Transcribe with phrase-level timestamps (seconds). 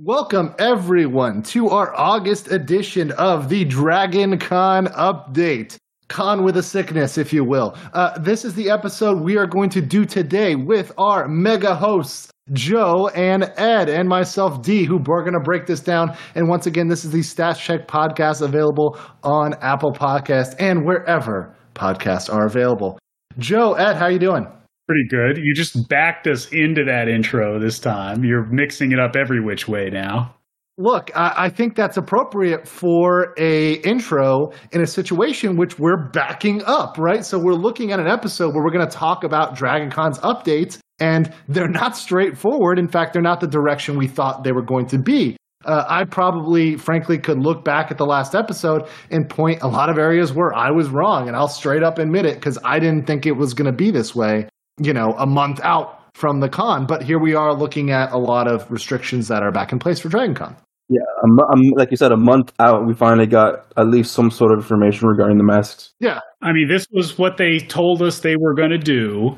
[0.00, 5.76] Welcome, everyone, to our August edition of the Dragon Con update.
[6.08, 7.76] Con with a sickness, if you will.
[7.92, 12.28] Uh, this is the episode we are going to do today with our mega hosts,
[12.52, 16.16] Joe and Ed, and myself, D, who are going to break this down.
[16.34, 21.54] And once again, this is the Stats Check podcast available on Apple Podcast and wherever
[21.76, 22.98] podcasts are available.
[23.38, 24.48] Joe, Ed, how are you doing?
[24.86, 25.38] Pretty good.
[25.38, 28.22] You just backed us into that intro this time.
[28.22, 30.34] You're mixing it up every which way now.
[30.76, 36.62] Look, I, I, think that's appropriate for a intro in a situation which we're backing
[36.66, 37.24] up, right?
[37.24, 40.78] So we're looking at an episode where we're going to talk about Dragon Con's updates,
[40.98, 42.78] and they're not straightforward.
[42.80, 45.36] In fact, they're not the direction we thought they were going to be.
[45.64, 49.88] Uh, I probably, frankly, could look back at the last episode and point a lot
[49.88, 53.06] of areas where I was wrong, and I'll straight up admit it because I didn't
[53.06, 54.48] think it was going to be this way
[54.78, 56.86] you know, a month out from the con.
[56.86, 60.00] But here we are looking at a lot of restrictions that are back in place
[60.00, 60.56] for Dragon Con.
[60.88, 64.30] Yeah, I'm, I'm, like you said, a month out, we finally got at least some
[64.30, 65.94] sort of information regarding the masks.
[65.98, 66.20] Yeah.
[66.42, 69.34] I mean, this was what they told us they were going to do,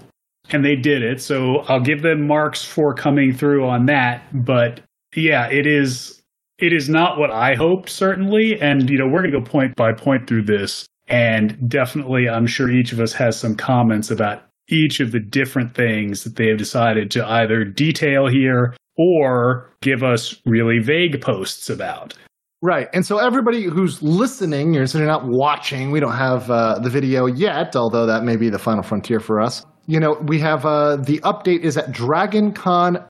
[0.51, 1.23] and they did it.
[1.23, 4.25] So I'll give them marks for coming through on that.
[4.45, 4.81] But
[5.15, 6.21] yeah, it is
[6.59, 8.61] it is not what I hoped, certainly.
[8.61, 12.47] And you know, we're going to go point by point through this, and definitely, I'm
[12.47, 16.49] sure each of us has some comments about each of the different things that they
[16.49, 22.15] have decided to either detail here or give us really vague posts about.
[22.63, 22.89] Right.
[22.95, 26.89] And so everybody who's listening, you're so you're not watching, we don't have uh, the
[26.89, 29.63] video yet, although that may be the final frontier for us.
[29.87, 33.07] You know, we have uh, the update is at dragoncon.org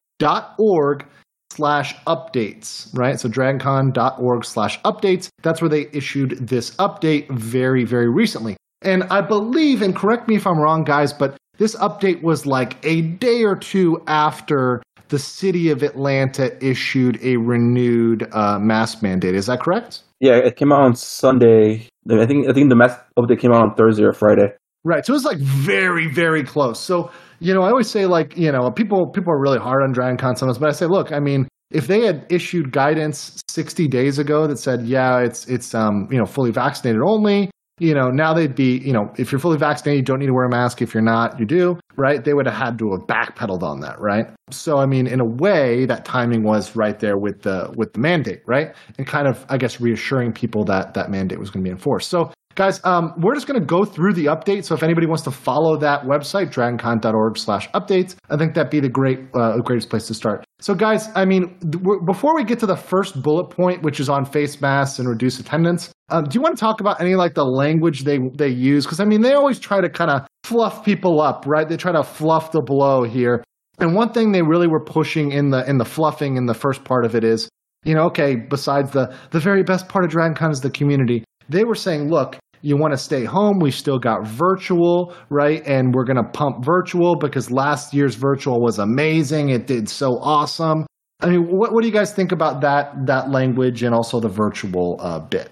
[1.51, 3.19] slash updates, right?
[3.21, 5.29] So dragoncon.org slash updates.
[5.43, 8.57] That's where they issued this update very, very recently.
[8.83, 12.85] And I believe, and correct me if I'm wrong, guys, but this update was like
[12.85, 19.35] a day or two after the city of Atlanta issued a renewed uh, mask mandate.
[19.35, 20.03] Is that correct?
[20.21, 21.89] Yeah, it came out on Sunday.
[22.11, 24.49] I think I think the mask update came out on Thursday or Friday.
[24.85, 25.05] Right.
[25.05, 26.79] So it was like very, very close.
[26.79, 29.93] So, you know, I always say like, you know, people people are really hard on
[29.93, 33.89] Dragon Con sometimes, but I say, look, I mean, if they had issued guidance 60
[33.89, 38.11] days ago that said, yeah, it's it's um, you know, fully vaccinated only, you know,
[38.11, 40.49] now they'd be, you know, if you're fully vaccinated, you don't need to wear a
[40.49, 40.81] mask.
[40.81, 42.25] If you're not, you do, right?
[42.25, 44.27] They would have had to have backpedaled on that, right?
[44.51, 48.01] So, I mean, in a way, that timing was right there with the with the
[48.01, 48.75] mandate, right?
[48.97, 52.09] And kind of, I guess, reassuring people that that mandate was going to be enforced.
[52.09, 54.65] So, Guys, um, we're just going to go through the update.
[54.65, 58.81] So if anybody wants to follow that website, dragoncon.org slash updates, I think that'd be
[58.81, 60.43] the great, uh, greatest place to start.
[60.59, 64.09] So guys, I mean, th- before we get to the first bullet point, which is
[64.09, 67.35] on face masks and reduce attendance, um, do you want to talk about any like
[67.35, 68.87] the language they, they use?
[68.87, 71.69] Because I mean, they always try to kind of fluff people up, right?
[71.69, 73.45] They try to fluff the blow here.
[73.79, 76.85] And one thing they really were pushing in the in the fluffing in the first
[76.85, 77.51] part of it is,
[77.85, 81.23] you know, okay, besides the the very best part of DragonCon is the community.
[81.49, 85.63] They were saying, look, you want to stay home, we've still got virtual, right?
[85.67, 89.51] And we're going to pump virtual because last year's virtual was amazing.
[89.51, 90.87] It did so awesome.
[91.21, 94.29] I mean, what, what do you guys think about that that language and also the
[94.29, 95.51] virtual uh, bit?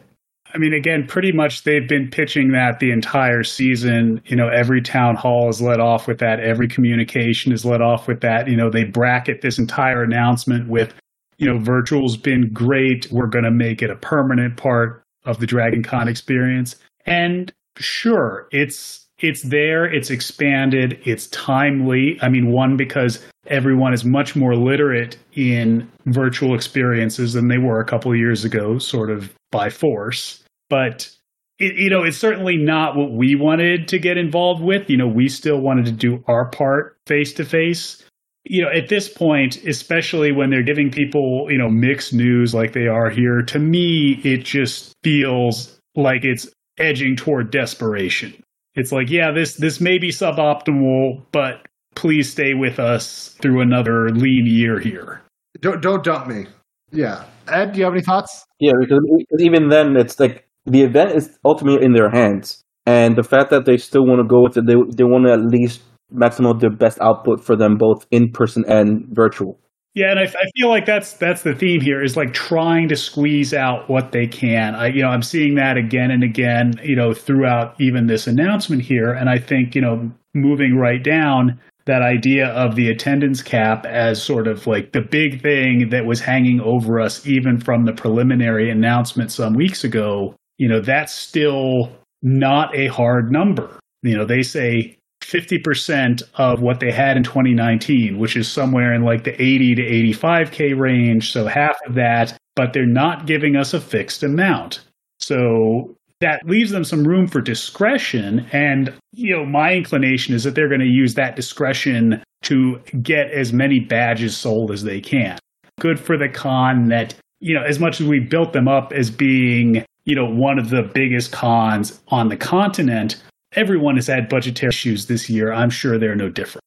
[0.54, 4.20] I mean, again, pretty much they've been pitching that the entire season.
[4.26, 6.38] You know, every town hall is let off with that.
[6.38, 8.48] Every communication is let off with that.
[8.48, 10.94] You know, they bracket this entire announcement with,
[11.38, 13.08] you know, virtual's been great.
[13.10, 16.76] We're going to make it a permanent part of the Dragon Con experience.
[17.06, 22.18] And sure, it's it's there, it's expanded, it's timely.
[22.20, 27.80] I mean, one because everyone is much more literate in virtual experiences than they were
[27.80, 30.42] a couple of years ago, sort of by force.
[30.68, 31.10] But
[31.58, 34.90] it, you know, it's certainly not what we wanted to get involved with.
[34.90, 38.02] You know, we still wanted to do our part face to face.
[38.46, 42.72] You know, at this point, especially when they're giving people, you know, mixed news like
[42.72, 48.34] they are here, to me, it just feels like it's edging toward desperation.
[48.74, 54.10] It's like, yeah, this this may be suboptimal, but please stay with us through another
[54.10, 55.22] lean year here.
[55.60, 56.46] Don't don't dump me.
[56.90, 58.44] Yeah, Ed, do you have any thoughts?
[58.60, 59.00] Yeah, because
[59.38, 63.64] even then, it's like the event is ultimately in their hands, and the fact that
[63.64, 65.82] they still want to go with it, they they want to at least
[66.12, 69.58] maximize their best output for them both in person and virtual.
[69.94, 72.96] Yeah, and I, I, feel like that's that's the theme here is like trying to
[72.96, 74.74] squeeze out what they can.
[74.74, 78.82] I you know I'm seeing that again and again, you know, throughout even this announcement
[78.82, 83.86] here, and I think you know moving right down that idea of the attendance cap
[83.86, 87.92] as sort of like the big thing that was hanging over us even from the
[87.92, 90.34] preliminary announcement some weeks ago.
[90.58, 91.92] You know, that's still
[92.22, 93.78] not a hard number.
[94.02, 94.98] You know, they say
[95.34, 99.82] 50% of what they had in 2019, which is somewhere in like the 80 to
[99.82, 101.32] 85K range.
[101.32, 104.80] So half of that, but they're not giving us a fixed amount.
[105.18, 108.46] So that leaves them some room for discretion.
[108.52, 113.30] And, you know, my inclination is that they're going to use that discretion to get
[113.32, 115.38] as many badges sold as they can.
[115.80, 119.10] Good for the con that, you know, as much as we built them up as
[119.10, 123.20] being, you know, one of the biggest cons on the continent,
[123.56, 125.52] everyone has had budgetary issues this year.
[125.52, 126.62] I'm sure they're no different.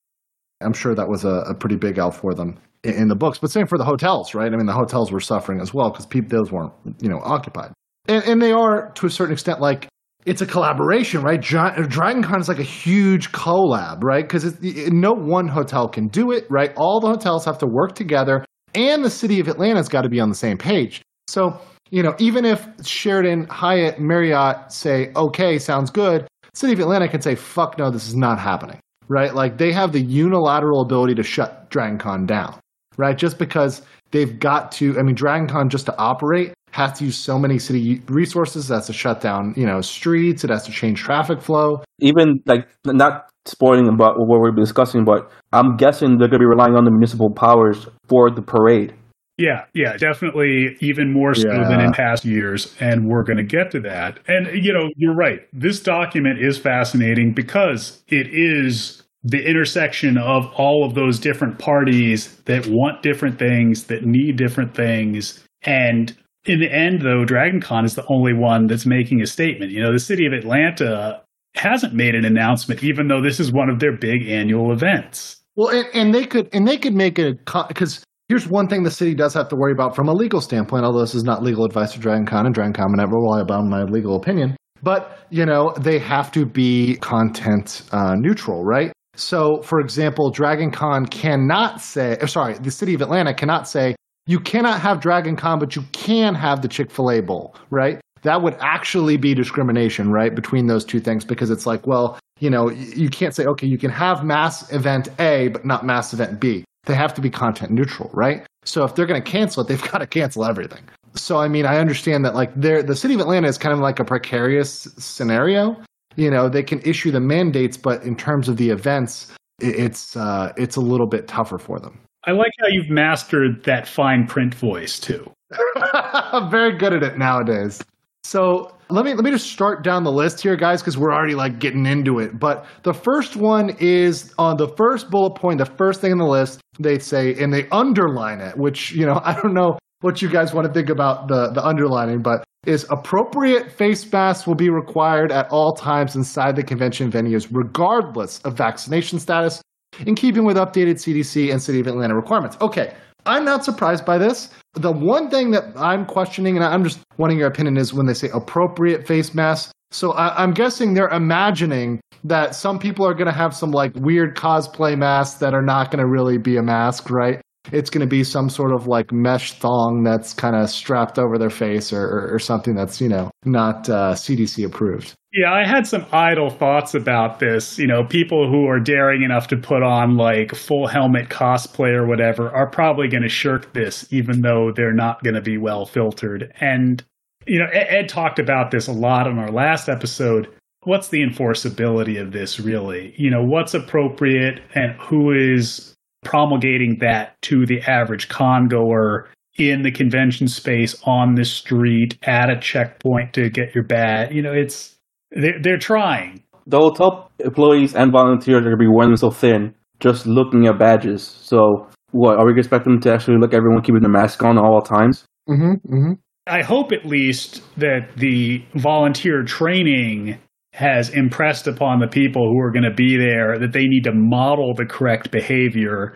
[0.62, 3.38] I'm sure that was a, a pretty big L for them in, in, the books.
[3.38, 4.52] But same for the hotels, right?
[4.52, 7.72] I mean, the hotels were suffering as well because people those weren't you know occupied,
[8.08, 9.88] and, and they are to a certain extent like
[10.26, 11.40] it's a collaboration, right?
[11.40, 14.28] Dragon Con is like a huge collab, right?
[14.28, 14.58] Because
[14.92, 16.74] no one hotel can do it, right?
[16.76, 18.44] All the hotels have to work together,
[18.74, 21.02] and the city of Atlanta's got to be on the same page.
[21.28, 21.62] So,
[21.92, 26.28] you know, even if Sheraton, Hyatt, Marriott say, okay, sounds good,
[26.58, 29.36] City of Atlanta can say, fuck no, this is not happening, right?
[29.36, 32.60] Like they have the unilateral ability to shut DragonCon down,
[32.98, 33.16] right?
[33.16, 37.38] Just because they've got to, I mean, DragonCon just to operate has to use so
[37.38, 38.72] many city resources.
[38.72, 40.44] It has to shut down, you know, streets.
[40.44, 41.84] It has to change traffic flow.
[42.00, 46.46] Even like not spoiling about what we're discussing, but I'm guessing they're going to be
[46.46, 48.96] relying on the municipal powers for the parade.
[49.38, 51.68] Yeah, yeah, definitely even more so yeah.
[51.70, 52.76] than in past years.
[52.80, 54.20] And we're going to get to that.
[54.28, 55.42] And, you know, you're right.
[55.54, 62.36] This document is fascinating because it is the intersection of all of those different parties
[62.46, 65.44] that want different things, that need different things.
[65.64, 69.72] And in the end, though, DragonCon is the only one that's making a statement.
[69.72, 71.22] You know, the city of Atlanta
[71.56, 75.42] hasn't made an announcement, even though this is one of their big annual events.
[75.56, 77.34] Well, and, and they could and they could make a
[77.68, 80.84] because Here's one thing the city does have to worry about from a legal standpoint,
[80.84, 83.70] although this is not legal advice to Dragon Con, and Dragon Con never rely upon
[83.70, 84.58] my legal opinion.
[84.84, 88.92] But, you know, they have to be content uh, neutral, right?
[89.16, 93.96] So, for example, Dragon Con cannot say, sorry, the city of Atlanta cannot say,
[94.26, 98.02] you cannot have Dragon Con, but you can have the Chick fil A Bowl, right?
[98.24, 102.50] That would actually be discrimination, right, between those two things because it's like, well, you
[102.50, 106.42] know, you can't say, okay, you can have mass event A, but not mass event
[106.42, 108.46] B they have to be content neutral, right?
[108.66, 110.84] So if they're going to cancel it, they've got to cancel everything.
[111.14, 114.00] So I mean, I understand that like the city of Atlanta is kind of like
[114.00, 115.82] a precarious scenario.
[116.16, 120.54] You know, they can issue the mandates, but in terms of the events, it's uh,
[120.58, 122.00] it's a little bit tougher for them.
[122.26, 125.32] I like how you've mastered that fine print voice too.
[125.76, 127.82] I'm very good at it nowadays.
[128.24, 131.36] So let me let me just start down the list here, guys, because we're already
[131.36, 132.40] like getting into it.
[132.40, 136.26] But the first one is on the first bullet point, the first thing in the
[136.26, 136.62] list.
[136.80, 140.54] They say and they underline it, which you know I don't know what you guys
[140.54, 145.32] want to think about the the underlining, but is appropriate face masks will be required
[145.32, 149.62] at all times inside the convention venues, regardless of vaccination status,
[150.06, 152.58] in keeping with updated CDC and City of Atlanta requirements.
[152.62, 152.94] Okay,
[153.28, 154.50] I'm not surprised by this.
[154.74, 158.14] The one thing that I'm questioning, and I'm just wanting your opinion, is when they
[158.14, 159.72] say appropriate face mask.
[159.92, 163.94] So I, am guessing they're imagining that some people are going to have some like
[163.96, 167.42] weird cosplay masks that are not going to really be a mask, right?
[167.72, 171.38] It's going to be some sort of like mesh thong that's kind of strapped over
[171.38, 175.16] their face or, or, or something that's, you know, not uh, CDC approved.
[175.34, 177.78] Yeah, I had some idle thoughts about this.
[177.78, 182.08] You know, people who are daring enough to put on like full helmet cosplay or
[182.08, 185.86] whatever are probably going to shirk this, even though they're not going to be well
[185.86, 186.52] filtered.
[186.60, 187.04] And,
[187.46, 190.48] you know, Ed, Ed talked about this a lot on our last episode.
[190.84, 193.14] What's the enforceability of this really?
[193.18, 195.94] You know, what's appropriate and who is
[196.24, 202.50] promulgating that to the average con goer in the convention space on the street at
[202.50, 204.32] a checkpoint to get your badge?
[204.32, 204.96] You know, it's
[205.32, 206.44] they're, they're trying.
[206.66, 210.78] The hotel employees and volunteers are going to be wearing so thin, just looking at
[210.78, 211.24] badges.
[211.24, 214.82] So, what are we expecting them to actually look everyone keeping the mask on all
[214.82, 215.26] times?
[215.50, 215.94] Mm-hmm.
[215.94, 216.14] Mm-hmm.
[216.48, 220.38] I hope at least that the volunteer training
[220.78, 224.14] has impressed upon the people who are going to be there that they need to
[224.14, 226.16] model the correct behavior.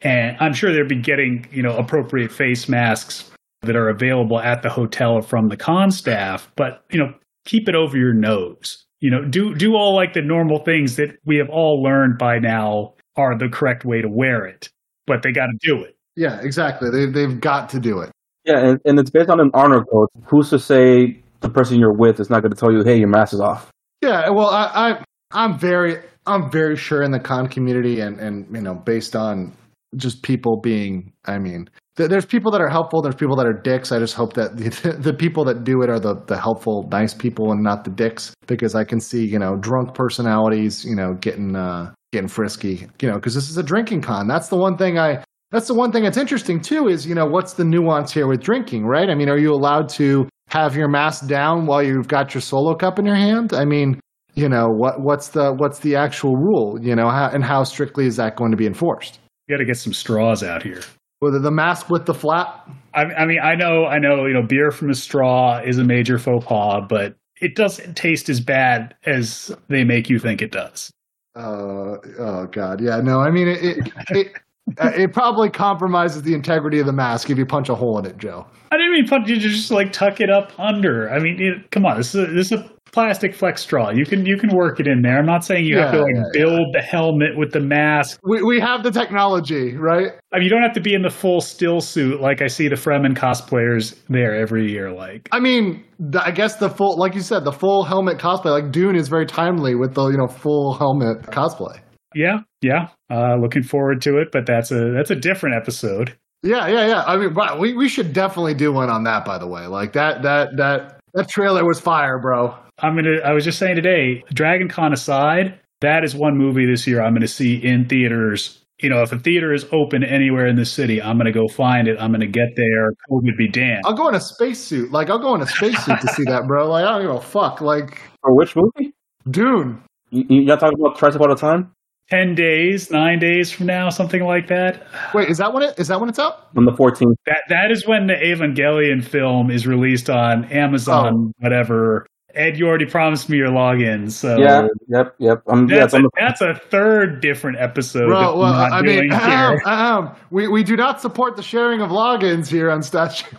[0.00, 4.62] And I'm sure they'll be getting, you know, appropriate face masks that are available at
[4.62, 6.50] the hotel from the con staff.
[6.56, 7.12] But, you know,
[7.44, 8.86] keep it over your nose.
[9.00, 12.38] You know, do do all like the normal things that we have all learned by
[12.38, 14.70] now are the correct way to wear it,
[15.06, 15.96] but they got to do it.
[16.16, 16.88] Yeah, exactly.
[16.90, 18.10] They they've got to do it.
[18.46, 20.08] Yeah, and, and it's based on an honor code.
[20.24, 23.08] Who's to say the person you're with is not going to tell you, "Hey, your
[23.08, 23.70] mask is off"?
[24.02, 28.46] Yeah, well, I, I I'm very I'm very sure in the con community and and
[28.54, 29.52] you know based on
[29.96, 33.02] just people being, I mean, there's people that are helpful.
[33.02, 33.90] There's people that are dicks.
[33.90, 37.14] I just hope that the, the people that do it are the, the helpful, nice
[37.14, 41.14] people and not the dicks because I can see, you know, drunk personalities, you know,
[41.14, 44.28] getting, uh, getting frisky, you know, because this is a drinking con.
[44.28, 47.26] That's the one thing I, that's the one thing that's interesting too is, you know,
[47.26, 49.08] what's the nuance here with drinking, right?
[49.08, 52.74] I mean, are you allowed to have your mask down while you've got your solo
[52.74, 53.52] cup in your hand?
[53.52, 54.00] I mean,
[54.34, 58.06] you know, what, what's the, what's the actual rule, you know, how, and how strictly
[58.06, 59.20] is that going to be enforced?
[59.46, 60.82] You got to get some straws out here.
[61.20, 62.68] Whether the mask with the flap.
[62.94, 65.84] I, I mean, I know, I know, you know, beer from a straw is a
[65.84, 70.52] major faux pas, but it doesn't taste as bad as they make you think it
[70.52, 70.92] does.
[71.34, 73.64] Uh, oh God, yeah, no, I mean it.
[73.64, 74.32] It, it,
[74.78, 78.06] uh, it probably compromises the integrity of the mask if you punch a hole in
[78.06, 78.46] it, Joe.
[78.70, 79.28] I didn't mean punch.
[79.28, 81.10] You just like tuck it up under.
[81.10, 83.90] I mean, it, come on, this is a, this is a plastic flex straw.
[83.90, 85.18] You can you can work it in there.
[85.18, 86.80] I'm not saying you yeah, have to like yeah, build yeah.
[86.80, 88.18] the helmet with the mask.
[88.24, 90.10] We we have the technology, right?
[90.32, 92.68] I mean, you don't have to be in the full still suit like I see
[92.68, 94.92] the Fremen cosplayers there every year.
[94.92, 95.84] Like, I mean,
[96.20, 99.26] I guess the full, like you said, the full helmet cosplay, like Dune, is very
[99.26, 101.80] timely with the you know full helmet cosplay.
[102.18, 102.88] Yeah, yeah.
[103.08, 106.18] Uh, looking forward to it, but that's a that's a different episode.
[106.42, 107.04] Yeah, yeah, yeah.
[107.06, 109.24] I mean, we we should definitely do one on that.
[109.24, 112.56] By the way, like that that that that trailer was fire, bro.
[112.80, 113.18] I'm gonna.
[113.24, 117.14] I was just saying today, Dragon Con aside, that is one movie this year I'm
[117.14, 118.64] gonna see in theaters.
[118.80, 121.86] You know, if a theater is open anywhere in the city, I'm gonna go find
[121.86, 121.98] it.
[122.00, 122.90] I'm gonna get there.
[123.12, 123.82] COVID be damned.
[123.84, 124.90] I'll go in a spacesuit.
[124.90, 126.68] Like I'll go in a spacesuit to see that, bro.
[126.68, 127.60] Like I don't give a fuck.
[127.60, 128.92] Like for which movie?
[129.30, 129.84] Dune.
[130.10, 131.70] You, you got talking about Twice all the Time?
[132.10, 134.86] 10 days, nine days from now, something like that.
[135.12, 136.48] Wait, is that when it is that when it's out?
[136.56, 137.14] On the 14th.
[137.26, 141.32] That that is when the Evangelion film is released on Amazon, oh.
[141.38, 142.06] whatever.
[142.34, 145.42] Ed, you already promised me your login, so yeah, yep, yep.
[145.48, 146.10] Um, that's, yeah, a, the...
[146.18, 148.06] that's a third different episode.
[148.06, 152.46] Bro, well, I mean, um, um, we we do not support the sharing of logins
[152.46, 153.36] here on Statue.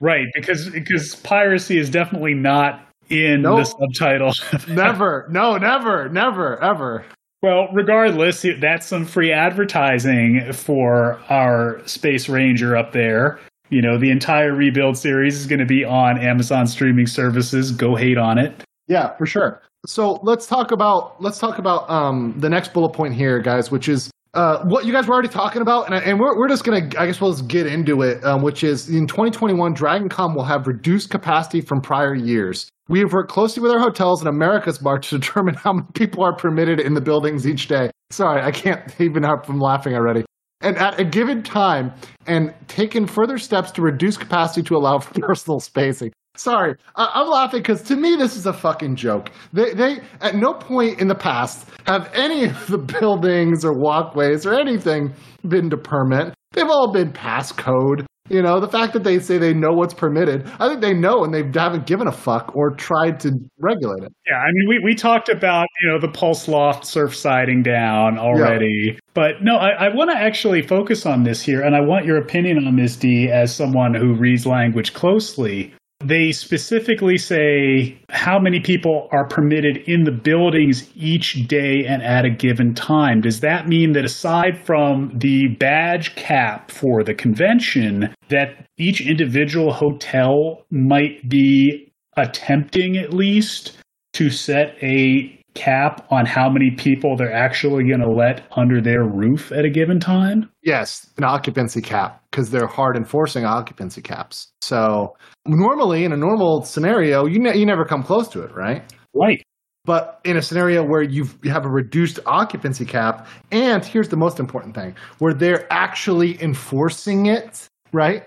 [0.00, 3.60] right, because because piracy is definitely not in nope.
[3.60, 4.32] the subtitle.
[4.74, 7.04] never, no, never, never, ever.
[7.42, 13.38] Well, regardless, that's some free advertising for our Space Ranger up there.
[13.70, 17.70] You know, the entire rebuild series is going to be on Amazon streaming services.
[17.70, 18.64] Go hate on it.
[18.88, 19.62] Yeah, for sure.
[19.86, 23.88] So let's talk about let's talk about um, the next bullet point here, guys, which
[23.88, 26.88] is uh, what you guys were already talking about, and, and we're, we're just gonna,
[26.98, 30.66] I guess we'll just get into it, um, which is in 2021, DragonCon will have
[30.66, 32.68] reduced capacity from prior years.
[32.88, 36.24] We have worked closely with our hotels and America's Mart to determine how many people
[36.24, 37.90] are permitted in the buildings each day.
[38.10, 40.24] Sorry, I can't even help from laughing already.
[40.60, 41.92] And at a given time,
[42.26, 46.12] and taken further steps to reduce capacity to allow for personal spacing.
[46.38, 49.30] Sorry, I- am laughing because to me this is a fucking joke.
[49.52, 54.46] They, they at no point in the past have any of the buildings or walkways
[54.46, 55.12] or anything
[55.46, 56.34] been to permit.
[56.52, 58.06] They've all been passcode.
[58.28, 61.24] You know, the fact that they say they know what's permitted, I think they know
[61.24, 64.12] and they haven't given a fuck or tried to regulate it.
[64.26, 68.18] Yeah, I mean, we, we talked about, you know, the Pulse Loft surf siding down
[68.18, 68.92] already.
[68.92, 68.98] Yeah.
[69.14, 72.18] But no, I, I want to actually focus on this here, and I want your
[72.18, 75.74] opinion on this, D, as someone who reads language closely.
[76.04, 82.24] They specifically say how many people are permitted in the buildings each day and at
[82.24, 83.20] a given time.
[83.20, 89.72] Does that mean that aside from the badge cap for the convention, that each individual
[89.72, 93.76] hotel might be attempting at least
[94.12, 99.02] to set a cap on how many people they're actually going to let under their
[99.02, 100.48] roof at a given time?
[100.62, 104.52] Yes, an occupancy cap because they're hard enforcing occupancy caps.
[104.60, 105.16] So
[105.48, 108.82] normally in a normal scenario, you ne- you never come close to it, right?
[109.14, 109.42] Right.
[109.84, 114.18] But in a scenario where you've, you have a reduced occupancy cap, and here's the
[114.18, 118.24] most important thing, where they're actually enforcing it, right?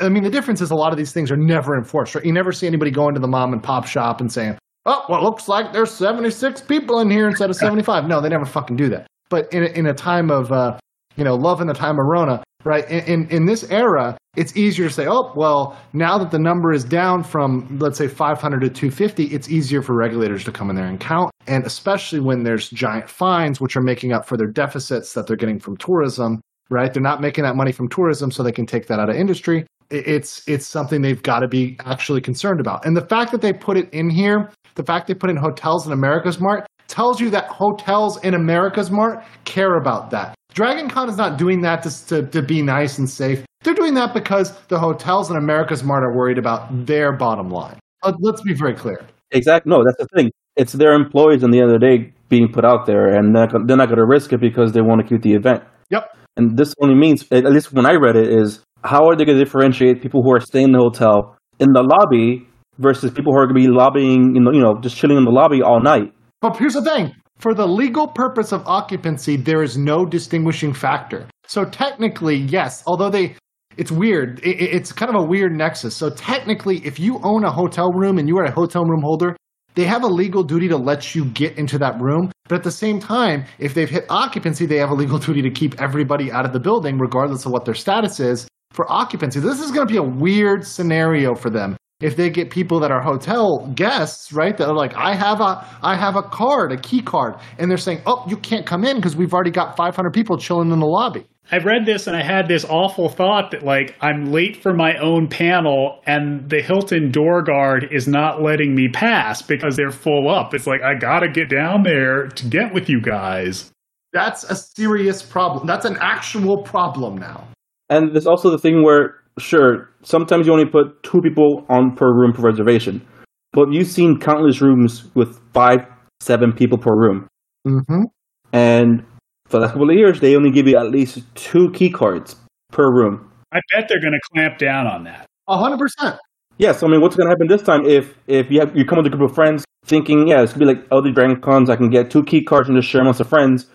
[0.00, 2.24] I mean, the difference is a lot of these things are never enforced, right?
[2.24, 5.20] You never see anybody going to the mom and pop shop and saying, oh, well,
[5.20, 8.06] it looks like there's 76 people in here instead of 75.
[8.06, 9.06] No, they never fucking do that.
[9.28, 10.78] But in a, in a time of, uh,
[11.16, 12.88] you know, love in the time of Rona, right?
[12.90, 16.72] In, in, in this era, it's easier to say, oh, well, now that the number
[16.72, 20.76] is down from, let's say, 500 to 250, it's easier for regulators to come in
[20.76, 21.30] there and count.
[21.46, 25.36] And especially when there's giant fines, which are making up for their deficits that they're
[25.36, 26.40] getting from tourism,
[26.70, 26.92] right?
[26.92, 29.66] They're not making that money from tourism, so they can take that out of industry.
[29.90, 32.86] It's it's something they've got to be actually concerned about.
[32.86, 35.86] And the fact that they put it in here the fact they put in hotels
[35.86, 40.34] in America's Mart tells you that hotels in America's Mart care about that.
[40.54, 43.44] Dragon Con is not doing that to, to, to be nice and safe.
[43.62, 47.78] They're doing that because the hotels in America's Mart are worried about their bottom line.
[48.02, 49.00] Uh, let's be very clear.
[49.30, 49.70] Exactly.
[49.70, 50.30] No, that's the thing.
[50.56, 53.76] It's their employees, in the end of the day, being put out there, and they're
[53.76, 55.62] not going to risk it because they want to keep the event.
[55.90, 56.14] Yep.
[56.36, 59.38] And this only means, at least when I read it, is how are they going
[59.38, 62.46] to differentiate people who are staying in the hotel in the lobby
[62.78, 65.24] versus people who are going to be lobbying, you know, you know, just chilling in
[65.24, 66.12] the lobby all night?
[66.40, 71.26] But here's the thing: for the legal purpose of occupancy, there is no distinguishing factor.
[71.48, 73.34] So technically, yes, although they
[73.76, 74.38] it's weird.
[74.40, 75.96] It, it's kind of a weird nexus.
[75.96, 79.34] So technically, if you own a hotel room and you are a hotel room holder,
[79.74, 82.30] they have a legal duty to let you get into that room.
[82.48, 85.50] But at the same time, if they've hit occupancy, they have a legal duty to
[85.50, 89.40] keep everybody out of the building, regardless of what their status is for occupancy.
[89.40, 92.90] This is going to be a weird scenario for them if they get people that
[92.90, 94.56] are hotel guests, right?
[94.56, 97.78] That are like, I have a, I have a card, a key card, and they're
[97.78, 100.86] saying, oh, you can't come in because we've already got 500 people chilling in the
[100.86, 101.26] lobby.
[101.50, 104.96] I read this and I had this awful thought that like I'm late for my
[104.96, 110.30] own panel and the Hilton door guard is not letting me pass because they're full
[110.30, 110.54] up.
[110.54, 113.70] It's like I gotta get down there to get with you guys.
[114.12, 115.66] That's a serious problem.
[115.66, 117.48] That's an actual problem now.
[117.88, 122.12] And there's also the thing where sure, sometimes you only put two people on per
[122.12, 123.06] room per reservation.
[123.52, 125.86] But you've seen countless rooms with five,
[126.20, 127.28] seven people per room.
[127.66, 128.04] Mm-hmm.
[128.52, 129.04] And
[129.46, 132.36] for the last couple of years, they only give you at least two key cards
[132.70, 133.30] per room.
[133.52, 135.26] I bet they're going to clamp down on that.
[135.48, 136.16] A hundred percent.
[136.58, 138.98] Yes, I mean, what's going to happen this time if if you have you come
[138.98, 141.68] with a group of friends thinking, yeah, it's going to be like other Dragon Cons,
[141.68, 143.66] I can get two key cards and just share amongst the friends.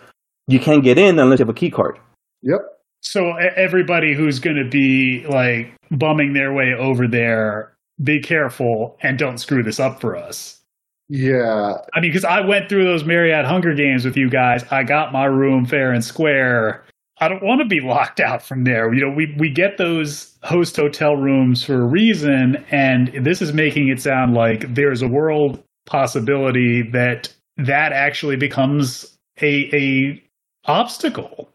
[0.46, 1.98] You can't get in unless you have a key card.
[2.42, 2.60] Yep.
[3.00, 9.18] So everybody who's going to be like bumming their way over there, be careful and
[9.18, 10.60] don't screw this up for us.
[11.08, 11.74] Yeah.
[11.94, 14.64] I mean, because I went through those Marriott Hunger Games with you guys.
[14.70, 16.84] I got my room fair and square.
[17.20, 18.92] I don't want to be locked out from there.
[18.92, 23.52] You know, we, we get those host hotel rooms for a reason, and this is
[23.52, 30.22] making it sound like there's a world possibility that that actually becomes a a
[30.66, 31.48] obstacle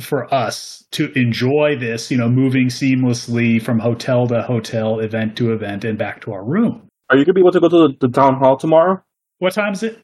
[0.00, 5.52] for us to enjoy this, you know, moving seamlessly from hotel to hotel, event to
[5.52, 6.86] event, and back to our room.
[7.10, 9.02] Are you gonna be able to go to the, the town hall tomorrow?
[9.38, 10.02] What time is it?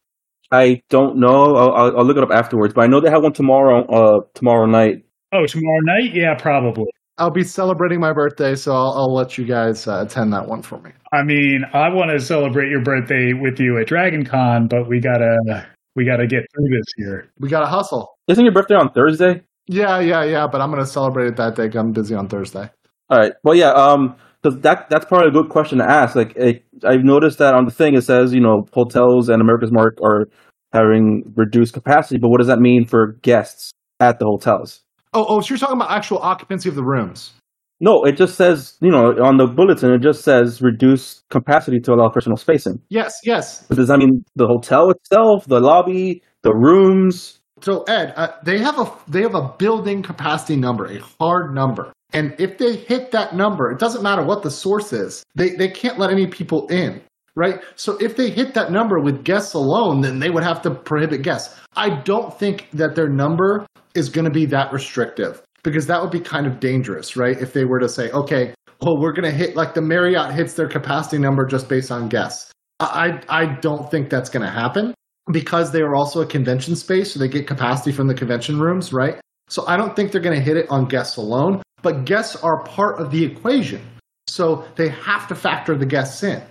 [0.53, 1.57] I don't know.
[1.57, 2.75] I'll, I'll, I'll look it up afterwards.
[2.75, 3.85] But I know they have one tomorrow.
[3.87, 5.03] Uh, tomorrow night.
[5.33, 6.15] Oh, tomorrow night?
[6.15, 6.87] Yeah, probably.
[7.19, 10.63] I'll be celebrating my birthday, so I'll, I'll let you guys uh, attend that one
[10.63, 10.91] for me.
[11.13, 15.01] I mean, I want to celebrate your birthday with you at Dragon Con, but we
[15.01, 17.31] gotta we gotta get through this here.
[17.39, 18.15] We gotta hustle.
[18.29, 19.43] Isn't your birthday on Thursday?
[19.67, 20.47] Yeah, yeah, yeah.
[20.51, 21.71] But I'm gonna celebrate it that day.
[21.79, 22.71] I'm busy on Thursday.
[23.11, 23.33] All right.
[23.45, 23.73] Well, yeah.
[23.73, 26.17] Um, because that that's probably a good question to ask.
[26.17, 29.71] Like, it, I've noticed that on the thing it says, you know, hotels and America's
[29.71, 30.27] Mart are
[30.73, 34.81] having reduced capacity, but what does that mean for guests at the hotels?
[35.15, 37.33] Oh, oh, so you're talking about actual occupancy of the rooms?
[37.81, 41.93] No, it just says, you know, on the bulletin, it just says reduced capacity to
[41.93, 42.81] allow personal spacing.
[42.89, 43.67] Yes, yes.
[43.69, 47.41] But does that mean the hotel itself, the lobby, the rooms?
[47.63, 51.93] So Ed, uh, they have a they have a building capacity number, a hard number,
[52.13, 55.23] and if they hit that number, it doesn't matter what the source is.
[55.37, 57.01] They they can't let any people in,
[57.37, 57.61] right?
[57.77, 61.23] So if they hit that number with guests alone, then they would have to prohibit
[61.23, 61.59] guests.
[61.77, 66.11] I don't think that their number is going to be that restrictive because that would
[66.11, 67.41] be kind of dangerous, right?
[67.41, 70.55] If they were to say, okay, well, we're going to hit like the Marriott hits
[70.55, 72.51] their capacity number just based on guests.
[72.81, 74.95] I I don't think that's going to happen
[75.31, 78.93] because they are also a convention space, so they get capacity from the convention rooms,
[78.93, 79.21] right?
[79.49, 82.65] So I don't think they're going to hit it on guests alone, but guests are
[82.65, 83.83] part of the equation.
[84.29, 86.43] So they have to factor the guests in.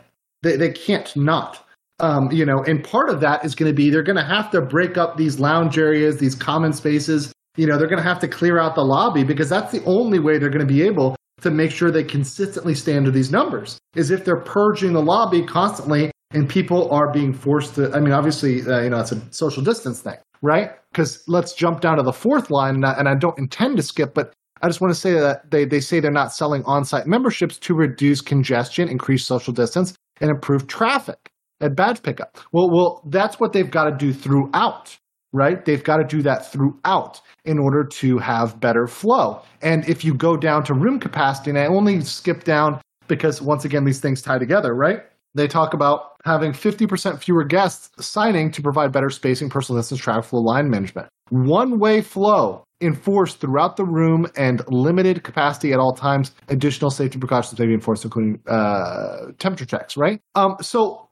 [0.43, 1.65] They, they can't not.
[1.99, 4.49] Um, you know, and part of that is going to be they're going to have
[4.51, 7.31] to break up these lounge areas, these common spaces.
[7.57, 10.19] You know, they're going to have to clear out the lobby because that's the only
[10.19, 13.77] way they're going to be able to make sure they consistently stay under these numbers
[13.95, 17.91] is if they're purging the lobby constantly and people are being forced to.
[17.93, 20.71] I mean, obviously, uh, you know, it's a social distance thing, right?
[20.91, 23.83] Because let's jump down to the fourth line, and I, and I don't intend to
[23.83, 26.85] skip, but I just want to say that they, they say they're not selling on
[26.85, 31.17] site memberships to reduce congestion, increase social distance, and improve traffic
[31.61, 32.37] at badge pickup.
[32.51, 34.95] Well, well, that's what they've got to do throughout,
[35.33, 35.63] right?
[35.65, 39.41] They've got to do that throughout in order to have better flow.
[39.61, 43.65] And if you go down to room capacity, and I only skip down because once
[43.65, 44.99] again, these things tie together, right?
[45.33, 50.25] They talk about having 50% fewer guests signing to provide better spacing, personal distance, traffic
[50.25, 51.07] flow, line management.
[51.29, 56.33] One way flow enforced throughout the room and limited capacity at all times.
[56.49, 60.19] Additional safety precautions may be enforced, including uh, temperature checks, right?
[60.35, 61.07] Um, so,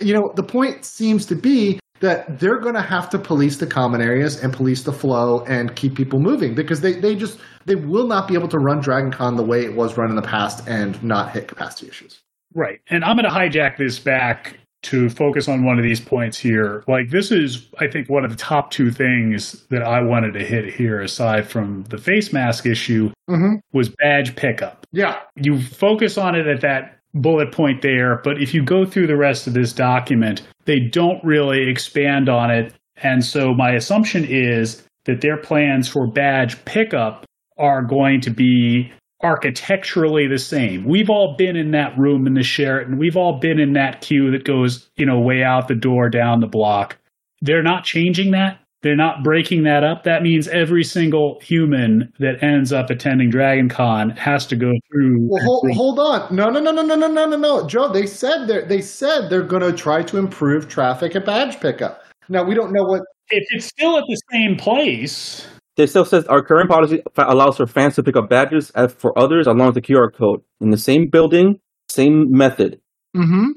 [0.00, 3.66] you know, the point seems to be that they're going to have to police the
[3.66, 7.76] common areas and police the flow and keep people moving because they, they just they
[7.76, 10.22] will not be able to run dragon con the way it was run in the
[10.22, 12.20] past and not hit capacity issues
[12.54, 12.80] Right.
[12.88, 16.84] And I'm going to hijack this back to focus on one of these points here.
[16.86, 20.44] Like this is, I think, one of the top two things that I wanted to
[20.44, 23.54] hit here, aside from the face mask issue, Mm-hmm.
[23.72, 24.86] was badge pickup.
[24.92, 25.18] Yeah.
[25.36, 29.16] You focus on it at that bullet point there, but if you go through the
[29.16, 32.74] rest of this document, they don't really expand on it.
[32.96, 37.24] And so my assumption is that their plans for badge pickup
[37.56, 38.92] are going to be
[39.24, 40.84] architecturally the same.
[40.84, 42.98] We've all been in that room in the Sheraton.
[42.98, 46.40] We've all been in that queue that goes, you know, way out the door down
[46.40, 46.98] the block.
[47.40, 48.60] They're not changing that.
[48.82, 50.04] They're not breaking that up.
[50.04, 55.26] That means every single human that ends up attending Dragon Con has to go through.
[55.30, 56.36] Well, hold, hold on.
[56.36, 57.90] No, no, no, no, no, no, no, no, no, Joe.
[57.90, 62.04] They said they they said they're going to try to improve traffic at badge pickup.
[62.28, 63.00] Now we don't know what.
[63.30, 67.66] if it's still at the same place, It still says our current policy allows for
[67.66, 71.08] fans to pick up badges for others along with the QR code in the same
[71.08, 71.58] building,
[71.88, 72.80] same method.
[73.16, 73.50] Mm-hmm.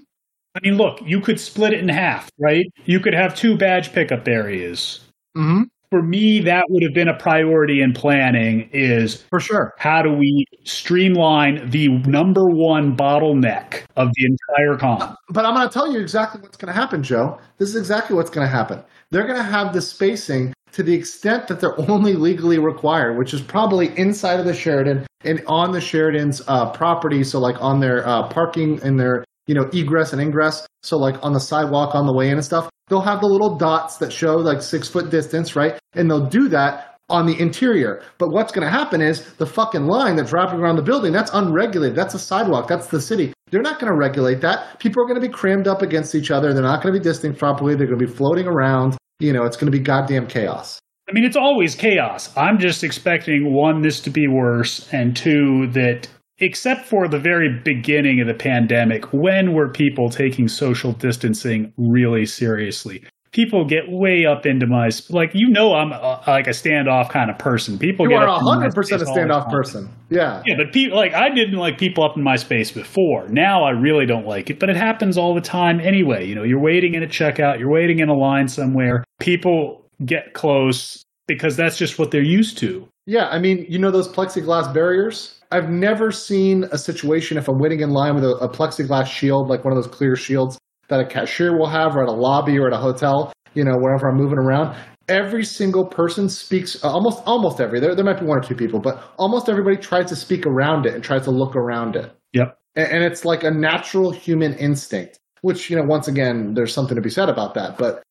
[0.56, 2.66] I mean, look, you could split it in half, right?
[2.86, 5.02] You could have two badge pickup areas.
[5.38, 5.64] Mm-hmm.
[5.92, 9.74] For me, that would have been a priority in planning is For sure.
[9.78, 15.16] how do we streamline the number one bottleneck of the entire con?
[15.30, 17.40] But I'm going to tell you exactly what's going to happen, Joe.
[17.58, 18.84] This is exactly what's going to happen.
[19.12, 23.34] They're going to have the spacing to the extent that they're only legally required, which
[23.34, 27.24] is probably inside of the Sheraton and on the Sheraton's uh, property.
[27.24, 30.68] So, like on their uh, parking and their you know egress and ingress.
[30.84, 33.58] So, like on the sidewalk on the way in and stuff, they'll have the little
[33.58, 35.80] dots that show like six foot distance, right?
[35.94, 38.04] And they'll do that on the interior.
[38.18, 41.32] But what's going to happen is the fucking line that's wrapping around the building, that's
[41.34, 41.96] unregulated.
[41.96, 42.68] That's a sidewalk.
[42.68, 43.34] That's the city.
[43.50, 44.80] They're not going to regulate that.
[44.80, 46.54] People are going to be crammed up against each other.
[46.54, 47.76] They're not going to be distinct properly.
[47.76, 48.98] They're going to be floating around.
[49.20, 50.80] You know, it's going to be goddamn chaos.
[51.10, 52.36] I mean, it's always chaos.
[52.36, 57.62] I'm just expecting one, this to be worse, and two, that except for the very
[57.64, 63.04] beginning of the pandemic, when were people taking social distancing really seriously?
[63.38, 67.30] People get way up into my like you know I'm uh, like a standoff kind
[67.30, 67.78] of person.
[67.78, 69.90] People You get are hundred percent a space all the standoff person.
[70.10, 70.42] Yeah.
[70.48, 73.28] Yeah, but people like I didn't like people up in my space before.
[73.30, 76.26] Now I really don't like it, but it happens all the time anyway.
[76.26, 79.04] You know, you're waiting in a checkout, you're waiting in a line somewhere.
[79.20, 82.88] People get close because that's just what they're used to.
[83.06, 85.40] Yeah, I mean, you know those plexiglass barriers?
[85.52, 89.48] I've never seen a situation if I'm waiting in line with a, a plexiglass shield,
[89.48, 90.58] like one of those clear shields
[90.90, 93.78] that a cashier will have or at a lobby or at a hotel, you know,
[93.78, 94.76] wherever I'm moving around.
[95.10, 98.56] Every single person speaks, uh, almost almost every, there, there might be one or two
[98.56, 102.12] people, but almost everybody tries to speak around it and tries to look around it.
[102.34, 102.58] Yep.
[102.76, 106.96] And, and it's like a natural human instinct, which, you know, once again, there's something
[106.96, 108.04] to be said about that, but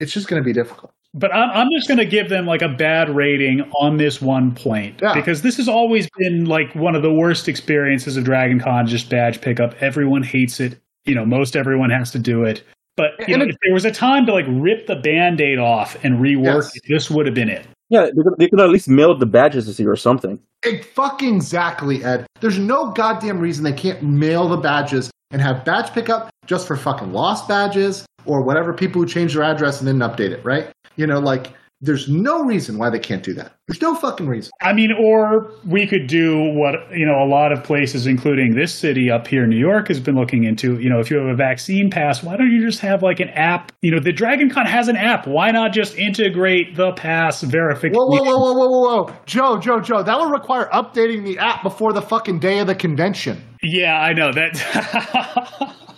[0.00, 0.92] it's just going to be difficult.
[1.14, 4.54] But I'm, I'm just going to give them like a bad rating on this one
[4.54, 5.14] point Yeah.
[5.14, 9.10] because this has always been like one of the worst experiences of Dragon Con, just
[9.10, 9.74] badge pickup.
[9.80, 10.80] Everyone hates it.
[11.04, 12.62] You know, most everyone has to do it.
[12.96, 15.58] But you And know, it- if there was a time to like rip the band-aid
[15.58, 16.76] off and rework Yes.
[16.76, 17.66] it, this would have been it.
[17.88, 20.38] Yeah, they could, they could at least mail the badges this year or something.
[20.64, 22.26] It fucking exactly, Ed.
[22.40, 26.76] There's no goddamn reason they can't mail the badges and have badge pickup just for
[26.76, 30.68] fucking lost badges or whatever people who change their address and didn't update it, right?
[30.96, 33.56] You know, like there's no reason why they can't do that.
[33.66, 34.52] There's no fucking reason.
[34.62, 38.72] I mean, or we could do what, you know, a lot of places, including this
[38.72, 40.78] city up here, New York, has been looking into.
[40.78, 43.30] You know, if you have a vaccine pass, why don't you just have like an
[43.30, 43.72] app?
[43.82, 45.26] You know, the Dragon Con has an app.
[45.26, 47.96] Why not just integrate the pass verification?
[47.96, 49.16] Whoa, whoa, whoa, whoa, whoa, whoa, whoa.
[49.26, 52.76] Joe, Joe, Joe, that would require updating the app before the fucking day of the
[52.76, 53.42] convention.
[53.60, 55.76] Yeah, I know that.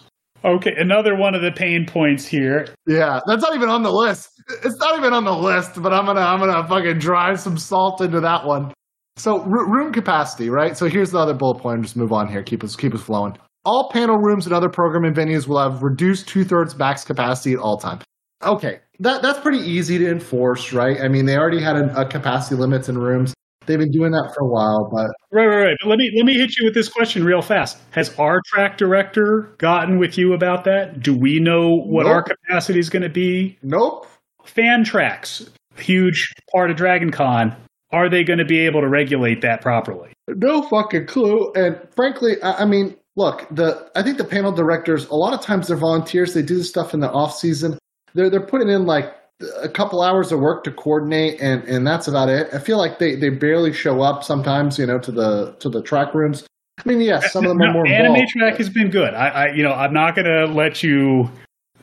[0.45, 2.67] okay, another one of the pain points here.
[2.87, 4.31] Yeah, that's not even on the list.
[4.65, 8.01] It's not even on the list, but I'm gonna I'm gonna fucking drive some salt
[8.01, 8.73] into that one.
[9.17, 10.77] So r- room capacity, right?
[10.77, 11.83] So here's the other bullet point.
[11.83, 12.43] Just move on here.
[12.43, 13.37] Keep us keep us flowing.
[13.65, 17.61] All panel rooms and other programming venues will have reduced two thirds max capacity at
[17.61, 18.01] all time.
[18.43, 21.01] Okay, that that's pretty easy to enforce, right?
[21.01, 23.33] I mean, they already had a, a capacity limits in rooms.
[23.67, 25.77] They've been doing that for a while, but Right, right, right.
[25.83, 27.79] But let me let me hit you with this question real fast.
[27.91, 31.01] Has our track director gotten with you about that?
[31.01, 33.59] Do we know what our capacity is going to be?
[33.63, 34.07] nope.
[34.45, 37.57] Fan tracks, huge part of Dragon Con.
[37.93, 40.13] Are they going to be able to regulate that properly?
[40.29, 41.51] No fucking clue.
[41.55, 45.41] And frankly, I, I mean, look, the I think the panel directors a lot of
[45.41, 46.35] times they're volunteers.
[46.35, 47.79] They do this stuff in the off season.
[48.15, 49.15] They're they're putting in like
[49.63, 52.49] a couple hours of work to coordinate, and and that's about it.
[52.53, 55.83] I feel like they they barely show up sometimes, you know, to the to the
[55.83, 56.47] track rooms.
[56.85, 58.31] I mean, yes, some of them are more Anime involved.
[58.31, 59.15] track has been good.
[59.15, 61.31] I, I, you know, I'm not going to let you, you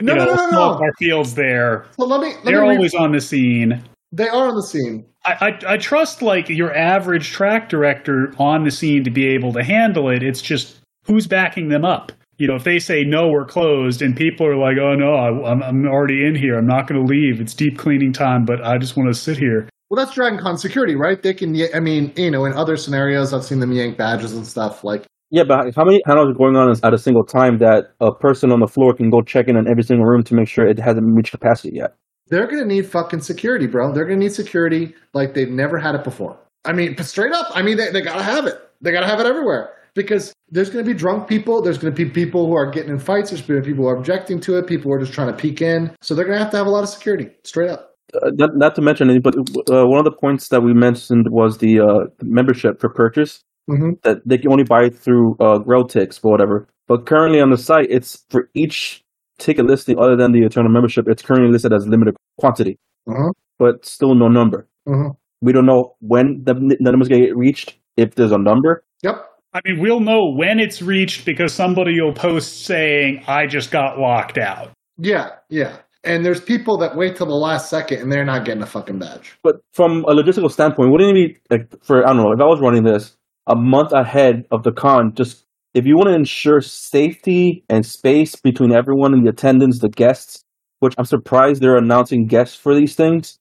[0.01, 1.85] No, know, no, no, no, our fields there.
[1.97, 3.81] So let me let They're me re- always on the scene.
[4.11, 5.05] they are on the scene.
[5.23, 9.53] I, I, I trust like your average track director on the scene to be able
[9.53, 10.23] to handle it.
[10.23, 12.11] It's just who's backing them up.
[12.41, 15.51] You know, if they say no, we're closed, and people are like, oh no, I,
[15.51, 16.57] I'm, I'm already in here.
[16.57, 17.39] I'm not going to leave.
[17.39, 19.69] It's deep cleaning time, but I just want to sit here.
[19.91, 21.21] Well, that's Dragon Con security, right?
[21.21, 21.55] They can.
[21.75, 24.83] I mean, you know, in other scenarios, I've seen them yank badges and stuff.
[24.83, 28.11] Like, Yeah, but how many panels are going on at a single time that a
[28.11, 30.65] person on the floor can go check in on every single room to make sure
[30.65, 31.93] it hasn't reached capacity yet?
[32.29, 33.91] they're going to need fucking security, bro.
[33.91, 36.39] They're going to need security like they've never had it before.
[36.65, 37.51] I mean, straight up.
[37.53, 38.55] I mean, they, they got to have it.
[38.79, 41.61] They got to have it everywhere because there's going to be drunk people.
[41.61, 43.29] There's going to be people who are getting in fights.
[43.31, 44.67] There's going to be people who are objecting to it.
[44.67, 45.91] People who are just trying to peek in.
[46.01, 47.95] So they're going to have to have a lot of security, straight up.
[48.13, 51.59] Uh, not, not to mention, but uh, one of the points that we mentioned was
[51.59, 54.01] the uh, membership for purchase Mhm.
[54.01, 56.67] that they can only buy through uh, Grailtix or whatever.
[56.87, 59.03] But currently on the site, it's for each
[59.39, 61.07] ticket listing other than the Eternal membership.
[61.07, 62.77] It's currently listed as limited quantity,
[63.07, 63.31] Uh-huh.
[63.59, 64.67] but still no number.
[64.87, 65.11] Uh-huh.
[65.41, 67.77] We don't know when the, the number's going to get reached.
[67.97, 69.25] If there's a number, Yep.
[69.53, 73.99] I mean, we'll know when it's reached because somebody will post saying, I just got
[73.99, 74.71] locked out.
[74.97, 75.31] Yeah.
[75.49, 75.77] Yeah.
[76.03, 78.97] And there's people that wait till the last second and they're not getting a fucking
[78.97, 79.37] badge.
[79.43, 82.45] but from a logistical standpoint, wouldn't it be like for I don't know if I
[82.45, 83.15] was running this
[83.47, 88.35] a month ahead of the con, just if you want to ensure safety and space
[88.35, 90.43] between everyone in the attendance, the guests,
[90.79, 93.37] which I'm surprised they're announcing guests for these things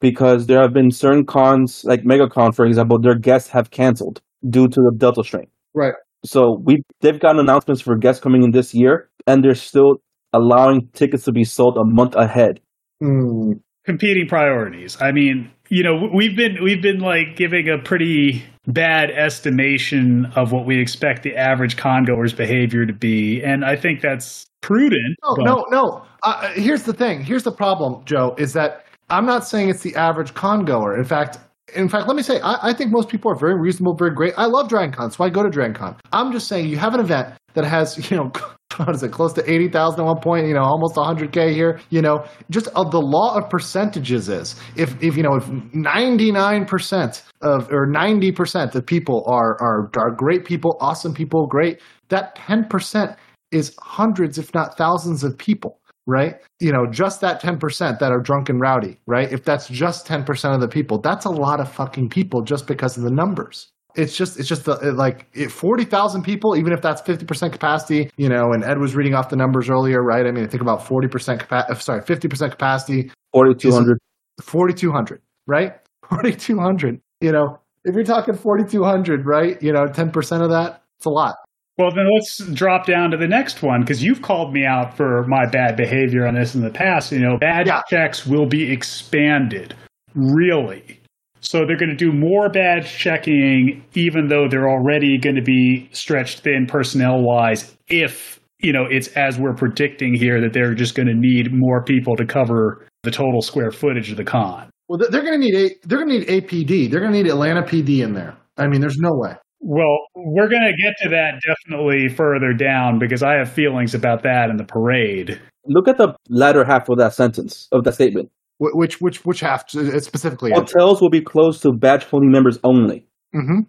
[0.00, 4.68] because there have been certain cons, like MegaCon, for example, their guests have canceled due
[4.68, 5.46] to the Delta strain.
[5.74, 5.94] Right.
[6.24, 9.96] So we they've gotten announcements for guests coming in this year, and they're still
[10.32, 12.60] allowing tickets to be sold a month ahead.
[13.00, 13.52] Hmm.
[13.86, 15.00] competing priorities.
[15.00, 20.52] I mean, you know, we've been we've been like giving a pretty bad estimation of
[20.52, 25.16] what we expect the average congoer's behavior to be, and I think that's prudent.
[25.22, 26.06] No, but- no, no.
[26.22, 27.24] Uh, here's the thing.
[27.24, 30.98] Here's the problem, Joe, is that I'm not saying it's the average con goer.
[30.98, 31.38] In fact,
[31.74, 34.34] in fact, let me say, I, I think most people are very reasonable, very great.
[34.36, 35.96] I love Dragon Con, so I go to Dragon Con.
[36.12, 38.32] I'm just saying you have an event that has, you know,
[38.76, 42.00] what is it, close to 80,000 at one point, you know, almost 100K here, you
[42.00, 47.68] know, just uh, the law of percentages is if, if you know, if 99% of,
[47.72, 53.16] or 90% of people are, are, are great people, awesome people, great, that 10%
[53.50, 56.36] is hundreds, if not thousands of people right?
[56.60, 59.30] You know, just that 10% that are drunk and rowdy, right?
[59.32, 62.96] If that's just 10% of the people, that's a lot of fucking people just because
[62.96, 63.70] of the numbers.
[63.96, 68.10] It's just, it's just the, it, like it, 40,000 people, even if that's 50% capacity,
[68.16, 70.26] you know, and Ed was reading off the numbers earlier, right?
[70.26, 73.98] I mean, I think about 40% uh, capacity, sorry, 50% capacity, Forty two hundred.
[74.42, 75.72] 4,200, right?
[76.08, 79.60] 4,200, you know, if you're talking 4,200, right?
[79.62, 81.36] You know, 10% of that, it's a lot.
[81.80, 85.24] Well, then let's drop down to the next one because you've called me out for
[85.28, 87.10] my bad behavior on this in the past.
[87.10, 87.80] You know, bad Yeah.
[87.88, 89.74] checks will be expanded,
[90.14, 91.00] really.
[91.40, 95.88] So they're going to do more bad checking, even though they're already going to be
[95.92, 97.74] stretched thin personnel wise.
[97.88, 101.82] If you know it's as we're predicting here that they're just going to need more
[101.82, 104.68] people to cover the total square footage of the con.
[104.88, 106.90] Well, they're- going to need a, they're going to need APD.
[106.90, 108.36] They're going to need Atlanta PD in there.
[108.58, 109.34] I mean, there's no way.
[109.60, 114.22] Well, we're going to get to that definitely further down because I have feelings about
[114.22, 115.38] that in the parade.
[115.66, 118.30] Look at the latter half of that sentence of that statement.
[118.58, 120.52] Wh- Which which which half uh, specifically?
[120.52, 123.06] Hotels will be closed to badge holding members only.
[123.34, 123.60] hmm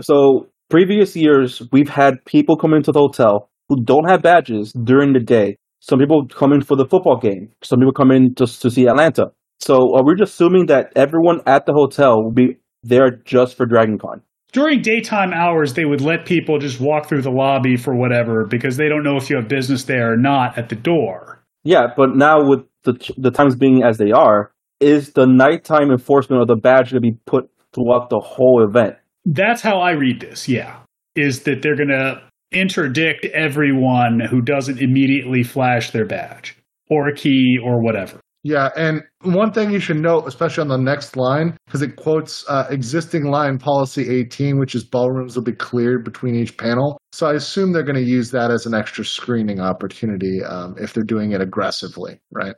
[0.00, 5.12] So previous years, we've had people come into the hotel who don't have badges during
[5.12, 5.56] the day.
[5.80, 7.50] Some people come in for the football game.
[7.64, 9.32] Some people come in just to see Atlanta.
[9.60, 13.66] So are we just assuming that everyone at the hotel will be there just for
[13.66, 14.22] Dragon Con?
[14.52, 18.76] During daytime hours, they would let people just walk through the lobby for whatever because
[18.76, 21.44] they don't know if you have business there or not at the door.
[21.62, 26.42] Yeah, but now with the the times being as they are, is the nighttime enforcement
[26.42, 28.96] of the badge going to be put throughout the whole event?
[29.24, 30.80] That's how I read this, yeah.
[31.14, 36.56] Is that they're going to interdict everyone who doesn't immediately flash their badge
[36.88, 38.19] or a key or whatever.
[38.42, 42.48] Yeah, and one thing you should note, especially on the next line, because it quotes
[42.48, 46.98] uh, existing line policy 18, which is ballrooms will be cleared between each panel.
[47.12, 50.94] So I assume they're going to use that as an extra screening opportunity um, if
[50.94, 52.54] they're doing it aggressively, right?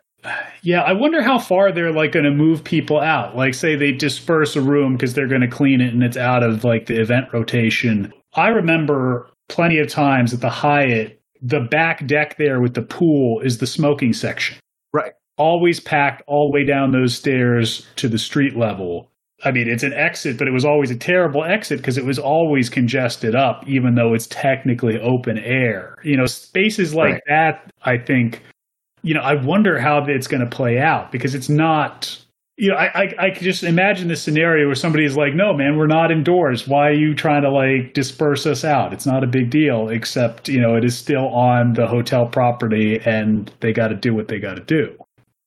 [0.62, 3.36] Yeah, I wonder how far they're like going to move people out.
[3.36, 6.44] Like, say they disperse a room because they're going to clean it and it's out
[6.44, 8.12] of like the event rotation.
[8.34, 13.40] I remember plenty of times at the Hyatt, the back deck there with the pool
[13.40, 14.58] is the smoking section.
[14.92, 15.12] Right.
[15.38, 19.08] Always packed all the way down those stairs to the street level.
[19.44, 22.18] I mean, it's an exit, but it was always a terrible exit because it was
[22.18, 25.96] always congested up, even though it's technically open air.
[26.04, 27.22] You know, spaces like Right.
[27.28, 28.42] that, I think,
[29.02, 32.16] you know, I wonder how it's going to play out because it's not,
[32.56, 35.76] you know, I, I, I could just imagine this scenario where somebody's like, no, man,
[35.76, 36.68] we're not indoors.
[36.68, 38.92] Why are you trying to like disperse us out?
[38.92, 43.00] It's not a big deal, except, you know, it is still on the hotel property
[43.04, 44.94] and they got to do what they got to do.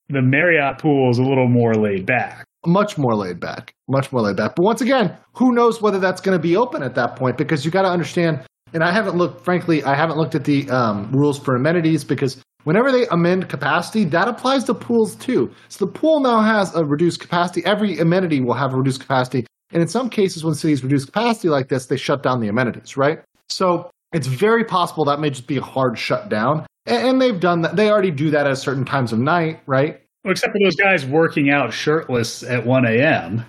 [0.09, 2.45] The Marriott pool is a little more laid back.
[2.65, 3.73] Much more laid back.
[3.87, 4.55] Much more laid back.
[4.55, 7.65] But once again, who knows whether that's going to be open at that point because
[7.65, 8.45] you got to understand.
[8.73, 12.41] And I haven't looked, frankly, I haven't looked at the um, rules for amenities because
[12.65, 15.51] Whenever they amend capacity, that applies to pools too.
[15.69, 17.63] So the pool now has a reduced capacity.
[17.63, 19.45] Every amenity will have a reduced capacity.
[19.71, 22.97] And in some cases, when cities reduce capacity like this, they shut down the amenities,
[22.97, 23.19] right?
[23.49, 26.65] So it's very possible that may just be a hard shutdown.
[26.85, 27.75] And they've done that.
[27.75, 30.01] They already do that at certain times of night, right?
[30.23, 33.45] Well, except for those guys working out shirtless at 1 a.m.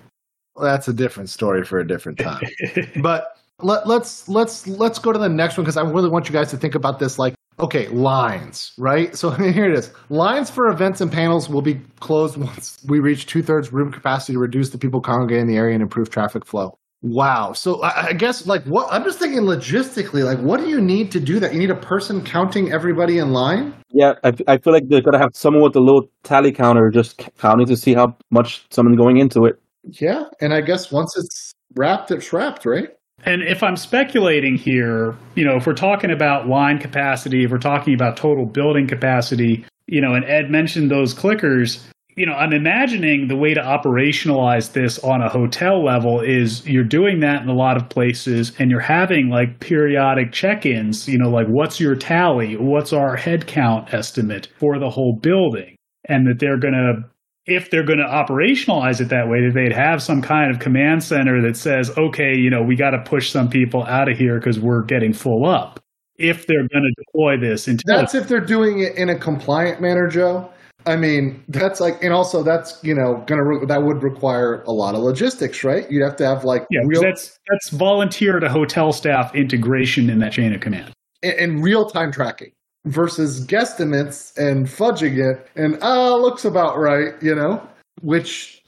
[0.55, 2.41] Well, that's a different story for a different time.
[3.01, 6.33] but let, let's let's let's go to the next one because I really want you
[6.33, 7.19] guys to think about this.
[7.19, 9.15] Like, Okay, lines, right?
[9.15, 9.91] So here it is.
[10.09, 14.33] Lines for events and panels will be closed once we reach two thirds room capacity
[14.33, 16.77] to reduce the people congregating in the area and improve traffic flow.
[17.01, 17.53] Wow.
[17.53, 21.11] So I, I guess like what I'm just thinking logistically, like what do you need
[21.11, 21.53] to do that?
[21.53, 23.73] You need a person counting everybody in line?
[23.89, 27.17] Yeah, I, I feel like they're gonna have someone with a little tally counter just
[27.37, 29.59] counting to see how much someone going into it.
[29.83, 32.89] Yeah, and I guess once it's wrapped, it's wrapped, right?
[33.25, 37.57] And if I'm speculating here, you know, if we're talking about line capacity, if we're
[37.57, 41.83] talking about total building capacity, you know, and Ed mentioned those clickers,
[42.17, 46.83] you know, I'm imagining the way to operationalize this on a hotel level is you're
[46.83, 51.19] doing that in a lot of places and you're having like periodic check ins, you
[51.19, 52.57] know, like what's your tally?
[52.57, 55.75] What's our head count estimate for the whole building?
[56.09, 57.07] And that they're going to
[57.45, 61.03] if they're going to operationalize it that way, that they'd have some kind of command
[61.03, 64.37] center that says, okay, you know, we got to push some people out of here
[64.39, 65.79] because we're getting full up.
[66.17, 69.81] If they're going to deploy this into that's if they're doing it in a compliant
[69.81, 70.51] manner, Joe.
[70.87, 74.71] I mean, that's like, and also that's you know gonna re- that would require a
[74.71, 75.89] lot of logistics, right?
[75.91, 80.19] You'd have to have like yeah, real that's that's volunteer to hotel staff integration in
[80.19, 82.51] that chain of command and, and real time tracking
[82.85, 87.61] versus guesstimates and fudging it and ah uh, looks about right you know
[88.01, 88.63] which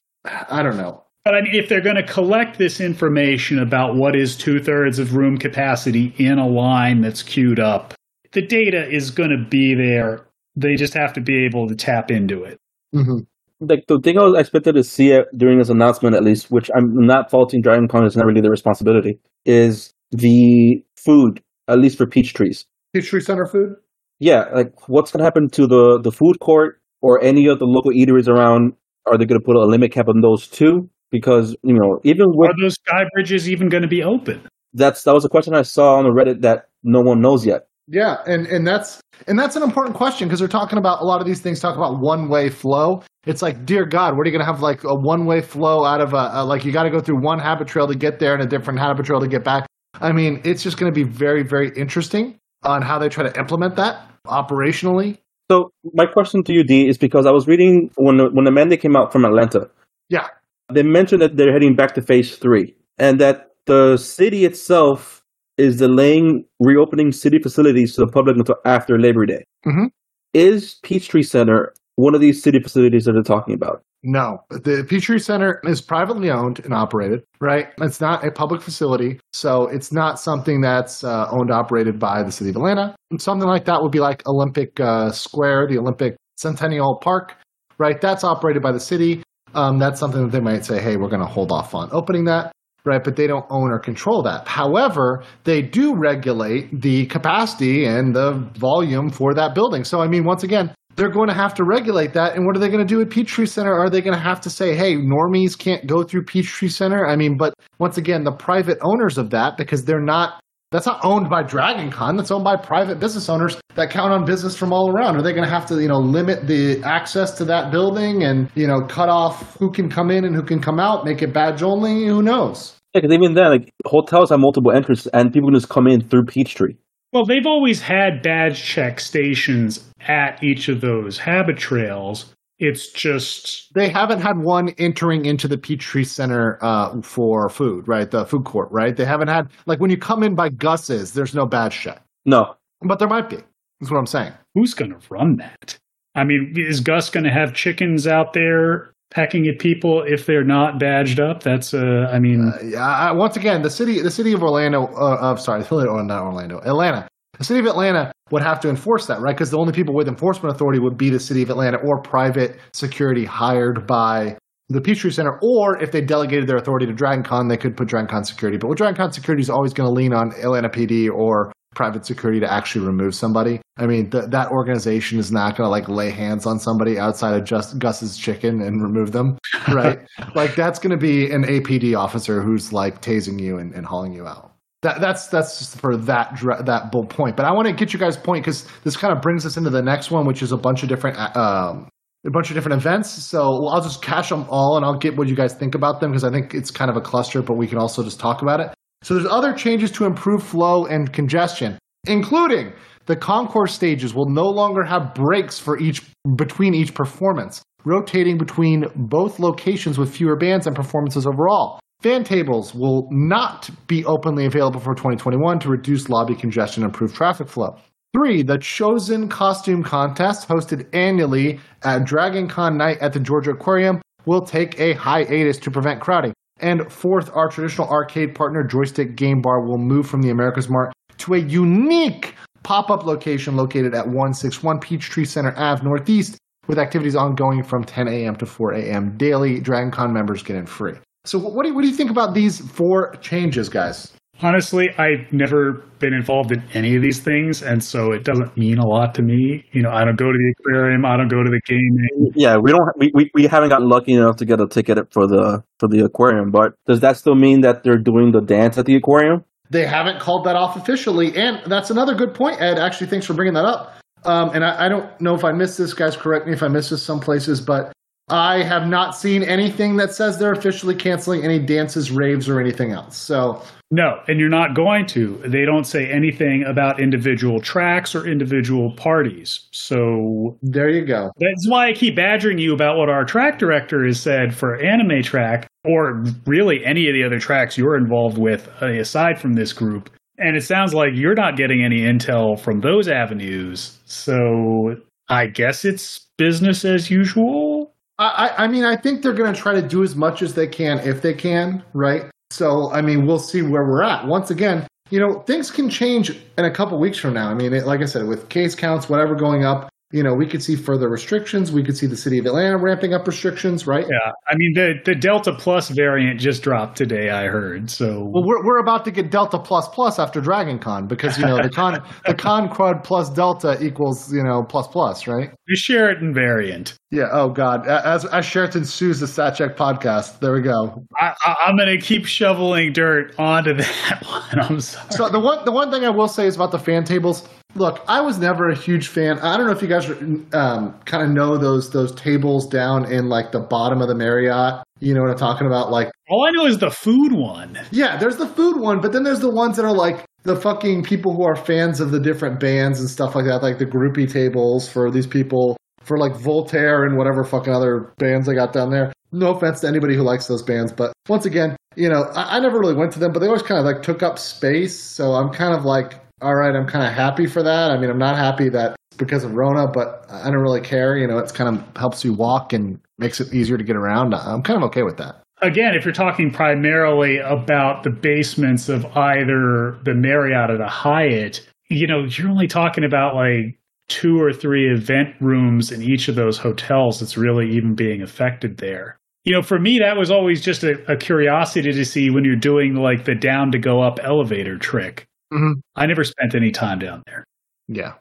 [0.49, 4.15] i don't know but I mean, if they're going to collect this information about what
[4.15, 7.93] is two thirds of room capacity in a line that's queued up,
[8.31, 10.25] the data is going to be there.
[10.59, 12.59] They just have to be able to tap into it.
[12.93, 13.19] Mm-hmm.
[13.61, 16.69] Like the thing I was expected to see it during this announcement, at least, which
[16.75, 21.97] I'm not faulting Dragon Con, it's not really their responsibility, is the food, at least
[21.97, 22.65] for peach trees.
[22.93, 23.75] Peachtree Center food?
[24.19, 27.91] yeah, like what's gonna happen to the the food court or any of the local
[27.91, 28.73] eateries around?
[29.05, 30.89] Are they gonna put a limit cap on those too?
[31.09, 34.47] Because you know, even with are those sky bridges even going to be open?
[34.73, 37.67] That's that was a question I saw on the Reddit that no one knows yet.
[37.91, 41.21] Yeah, and and that's and that's an important question because they're talking about a lot
[41.21, 43.01] of these things talk about one way flow.
[43.25, 45.83] It's like, dear God, what are you going to have like a one way flow
[45.85, 48.35] out of a, a like you got to go through one Habitrail to get there
[48.35, 49.65] and a different Habitrail to get back.
[49.95, 53.39] I mean, it's just going to be very very interesting on how they try to
[53.39, 55.17] implement that operationally.
[55.49, 58.51] So my question to you, D, is because I was reading when the, when the
[58.51, 59.67] mandate came out from Atlanta.
[60.09, 60.27] Yeah,
[60.71, 65.18] they mentioned that they're heading back to phase three, and that the city itself
[65.59, 69.43] is delaying reopening city facilities to the public until after Labor Day.
[69.65, 69.85] Mm-hmm.
[70.33, 73.81] Is Peachtree Center one of these city facilities that they're talking about?
[74.01, 77.67] No, the Peachtree Center is privately owned and operated, right?
[77.81, 82.31] It's not a public facility, so it's not something that's uh, owned operated by the
[82.31, 82.95] city of Atlanta.
[83.11, 87.35] And something like that would be like Olympic uh, Square, the Olympic Centennial Park,
[87.77, 87.99] right?
[87.99, 89.21] That's operated by the city.
[89.53, 92.23] Um, that's something that they might say, hey, we're going to hold off on opening
[92.25, 92.53] that,
[92.85, 93.03] right?
[93.03, 94.47] But they don't own or control that.
[94.47, 99.83] However, they do regulate the capacity and the volume for that building.
[99.83, 102.35] So, I mean, once again, they're going to have to regulate that.
[102.35, 103.73] And what are they going to do at Peachtree Center?
[103.73, 107.07] Are they going to have to say, hey, normies can't go through Peachtree Center?
[107.07, 110.99] I mean, but once again, the private owners of that, because they're not, that's not
[111.03, 114.71] owned by Dragon Con, that's owned by private business owners that count on business from
[114.71, 115.15] all around.
[115.15, 118.49] Are they going to have to, you know, limit the access to that building and,
[118.55, 121.33] you know, cut off who can come in and who can come out, make it
[121.33, 122.05] badge only?
[122.05, 122.75] Who knows?
[122.93, 126.01] Yeah, because even then, like hotels have multiple entrances and people can just come in
[126.01, 126.75] through Peachtree.
[127.11, 132.25] Well, they've always had badge check stations at each of those Habitrails.
[132.59, 138.11] It's just they haven't had one entering into the Peachtree Center uh, for food, right?
[138.11, 138.95] The food court, right?
[138.95, 142.01] They haven't had like when you come in by Gus's, there's no badge check.
[142.25, 143.37] No, but there might be.
[143.79, 144.33] That's what I'm saying.
[144.55, 145.77] Who's going to run that?
[146.15, 150.43] I mean, is Gus going to have chickens out there pecking at people if they're
[150.43, 151.41] not badged up.
[151.43, 153.11] That's uh, I mean, uh, yeah.
[153.13, 157.07] Once again, the city, the city of Orlando, uh, of sorry, not Orlando, Atlanta.
[157.37, 159.35] The city of Atlanta would have to enforce that, right?
[159.35, 162.59] Because the only people with enforcement authority would be the city of Atlanta or private
[162.73, 164.37] security hired by
[164.69, 168.25] the Peachtree Center, or if they delegated their authority to DragonCon, they could put DragonCon
[168.25, 168.57] security.
[168.57, 172.39] But with DragonCon security is always going to lean on Atlanta PD or private security
[172.39, 173.61] to actually remove somebody.
[173.77, 177.35] I mean, th- that organization is not going to like lay hands on somebody outside
[177.35, 179.37] of just Gus's chicken and remove them,
[179.69, 179.99] right?
[180.35, 184.13] like that's going to be an APD officer who's like tasing you and, and hauling
[184.13, 184.48] you out.
[184.81, 187.35] That, that's that's just for that that bull point.
[187.35, 189.69] But I want to get you guys point because this kind of brings us into
[189.69, 191.89] the next one, which is a bunch of different uh, um,
[192.25, 193.09] a bunch of different events.
[193.09, 196.11] So I'll just cash them all, and I'll get what you guys think about them
[196.11, 198.61] because I think it's kind of a cluster, but we can also just talk about
[198.61, 198.73] it.
[199.03, 201.77] So there's other changes to improve flow and congestion,
[202.07, 202.73] including
[203.05, 206.03] the concourse stages will no longer have breaks for each
[206.35, 211.79] between each performance, rotating between both locations with fewer bands and performances overall.
[212.01, 217.13] Fan tables will not be openly available for 2021 to reduce lobby congestion and improve
[217.13, 217.75] traffic flow.
[218.13, 224.01] Three, the Chosen Costume Contest, hosted annually at Dragon Con Night at the Georgia Aquarium,
[224.25, 226.31] will take a hiatus to prevent crowding.
[226.61, 230.93] And fourth, our traditional arcade partner, Joystick Game Bar, will move from the America's Mart
[231.17, 232.33] to a unique
[232.63, 236.37] pop up location located at 161 Peachtree Center Ave Northeast,
[236.67, 238.37] with activities ongoing from 10 a.m.
[238.37, 239.17] to 4 a.m.
[239.17, 239.59] daily.
[239.59, 240.93] Dragon Con members get in free.
[241.25, 244.13] So, what do, you, what do you think about these four changes, guys?
[244.41, 248.77] Honestly, I've never been involved in any of these things, and so it doesn't mean
[248.77, 249.65] a lot to me.
[249.73, 252.31] You know, I don't go to the aquarium, I don't go to the gaming.
[252.35, 252.83] Yeah, we don't.
[252.97, 256.05] We, we, we haven't gotten lucky enough to get a ticket for the for the
[256.05, 256.51] aquarium.
[256.51, 259.43] But does that still mean that they're doing the dance at the aquarium?
[259.69, 262.79] They haven't called that off officially, and that's another good point, Ed.
[262.79, 263.97] Actually, thanks for bringing that up.
[264.23, 266.15] Um, and I, I don't know if I missed this, guys.
[266.15, 267.91] Correct me if I missed this some places, but
[268.29, 272.91] I have not seen anything that says they're officially canceling any dances, raves, or anything
[272.91, 273.17] else.
[273.17, 275.37] So no, and you're not going to.
[275.47, 279.67] They don't say anything about individual tracks or individual parties.
[279.71, 281.31] So there you go.
[281.39, 285.23] That's why I keep badgering you about what our track director has said for Anime
[285.23, 289.73] Track, or really any of the other tracks you're involved with uh, aside from this
[289.73, 290.11] group.
[290.37, 293.97] And it sounds like you're not getting any intel from those avenues.
[294.05, 294.97] So
[295.29, 297.78] I guess it's business as usual.
[298.19, 300.67] I, I mean, I think they're going to try to do as much as they
[300.67, 302.25] can if they can, right?
[302.51, 304.27] So, I mean, we'll see where we're at.
[304.27, 307.49] Once again, you know, things can change in a couple weeks from now.
[307.49, 310.47] I mean, it, like I said, with case counts, whatever going up, you know, we
[310.47, 311.71] could see further restrictions.
[311.71, 314.05] We could see the city of Atlanta ramping up restrictions, right?
[314.09, 314.31] Yeah.
[314.47, 317.91] I mean, the, the Delta Plus variant just dropped today, I heard.
[317.91, 321.45] So, well, we're, we're about to get Delta Plus Plus after Dragon Con because, you
[321.45, 325.51] know, the con, the con quad plus Delta equals, you know, plus plus, right?
[325.67, 326.97] The Sheraton variant.
[327.11, 327.29] Yeah.
[327.31, 327.87] Oh God.
[327.87, 330.39] As as Sheraton sues the StatCheck podcast.
[330.39, 331.05] There we go.
[331.17, 331.35] I,
[331.67, 334.59] am going to keep shoveling dirt onto that one.
[334.59, 335.11] I'm sorry.
[335.11, 337.47] So the one the one thing I will say is about the fan tables.
[337.75, 339.39] Look, I was never a huge fan.
[339.39, 340.09] I don't know if you guys
[340.53, 344.83] um, kind of know those those tables down in like the bottom of the Marriott.
[344.99, 345.91] You know what I'm talking about?
[345.91, 347.79] Like all I know is the food one.
[347.91, 351.03] Yeah, there's the food one, but then there's the ones that are like the fucking
[351.03, 354.31] people who are fans of the different bands and stuff like that, like the groupie
[354.31, 358.89] tables for these people for like Voltaire and whatever fucking other bands I got down
[358.89, 359.13] there.
[359.31, 362.59] No offense to anybody who likes those bands, but once again, you know, I, I
[362.59, 364.99] never really went to them, but they always kind of like took up space.
[364.99, 367.91] So I'm kind of like, all right, I'm kind of happy for that.
[367.91, 371.17] I mean, I'm not happy that because of Rona, but I don't really care.
[371.17, 374.33] You know, it's kind of helps you walk and makes it easier to get around.
[374.33, 375.41] I'm kind of okay with that.
[375.61, 381.67] Again, if you're talking primarily about the basements of either the Marriott or the Hyatt,
[381.89, 383.77] you know, you're only talking about like
[384.07, 388.77] two or three event rooms in each of those hotels that's really even being affected
[388.77, 389.19] there.
[389.43, 392.55] You know, for me, that was always just a, a curiosity to see when you're
[392.55, 395.25] doing like the down to go up elevator trick.
[395.53, 395.79] Mm-hmm.
[395.95, 397.43] I never spent any time down there.
[397.87, 398.13] Yeah.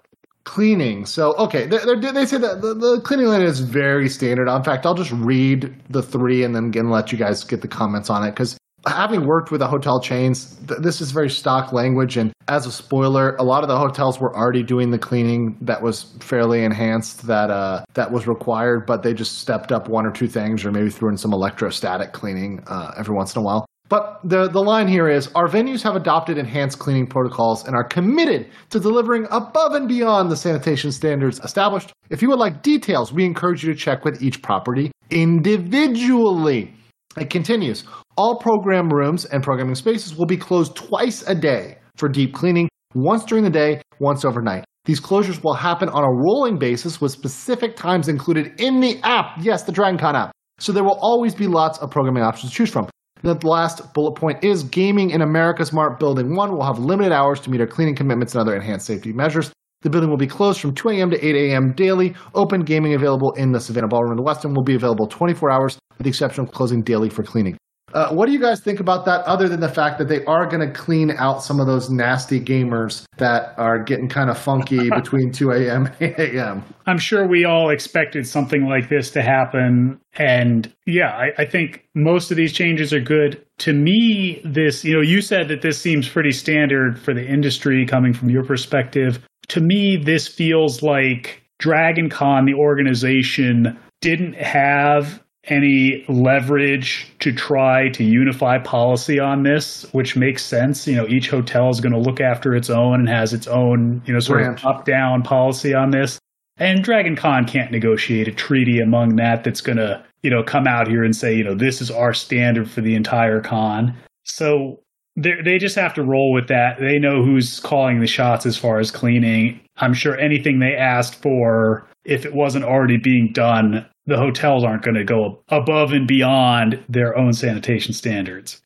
[0.45, 1.05] Cleaning.
[1.05, 4.49] So, okay, they, they say that the, the, cleaning line is very standard.
[4.49, 7.69] In fact, I'll just read the three and then again let you guys get the
[7.69, 8.57] comments on it because
[8.87, 12.17] having worked with the hotel chains, th- this is very stock language.
[12.17, 15.83] And as a spoiler, a lot of the hotels were already doing the cleaning that
[15.83, 20.11] was fairly enhanced that uh, that was required, but they just stepped up one or
[20.11, 23.68] two things, or maybe threw in some electrostatic cleaning uh, every once in a while.
[23.89, 27.85] But the, the line here is our venues have adopted enhanced cleaning protocols and are
[27.85, 31.93] committed to delivering above and beyond the sanitation standards established.
[32.11, 36.75] If you would like details, we encourage you to check with each property individually.
[37.19, 37.85] It continues
[38.17, 42.69] all program rooms and programming spaces will be closed twice a day for deep cleaning,
[42.95, 44.65] once during the day, once overnight.
[44.85, 49.37] These closures will happen on a rolling basis with specific times included in the app.
[49.41, 50.33] Yes, the DragonCon app.
[50.59, 52.89] So there will always be lots of programming options to choose from.
[53.23, 57.41] The last bullet point is gaming in America's Mart Building 1 will have limited hours
[57.41, 59.51] to meet our cleaning commitments and other enhanced safety measures.
[59.83, 61.11] The building will be closed from 2 a.m.
[61.11, 61.73] to 8 a.m.
[61.73, 62.15] daily.
[62.35, 64.13] Open gaming available in the Savannah Ballroom.
[64.13, 67.25] In the Westin will be available 24 hours, with the exception of closing daily for
[67.25, 67.57] cleaning.
[67.95, 70.47] Uh, what do you guys think about that, other than the fact that they are
[70.47, 74.91] going to clean out some of those nasty gamers that are getting kind of funky
[74.95, 75.87] between 2 a.m.
[75.87, 76.65] and 8 a.m.?
[76.87, 80.01] I'm sure we all expected something like this to happen.
[80.15, 83.45] And yeah, I, I, think most of these changes are good.
[83.59, 87.87] To me, this, you know, you said that this seems pretty standard for the industry
[87.87, 89.21] coming from your perspective.
[89.49, 97.89] To me, this feels like Dragon Con, the organization, didn't have any leverage to try
[97.91, 100.87] to unify policy on this, which makes sense.
[100.87, 104.03] You know, each hotel is going to look after its own and has its own,
[104.07, 106.19] you know, sort of up down policy on this.
[106.59, 110.67] And Dragon Con can't negotiate a treaty among that that's going to, you know, come
[110.67, 113.97] out here and say, you know, this is our standard for the entire con.
[114.25, 114.81] So
[115.17, 116.79] they just have to roll with that.
[116.79, 119.61] They know who's calling the shots as far as cleaning.
[119.79, 124.83] I'm sure anything they asked for, if it wasn't already being done, the hotels aren't
[124.83, 128.63] going to go above and beyond their own sanitation standards.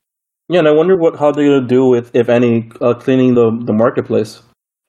[0.49, 3.35] Yeah, and I wonder what how they're going to do with, if any, uh, cleaning
[3.35, 4.41] the the marketplace.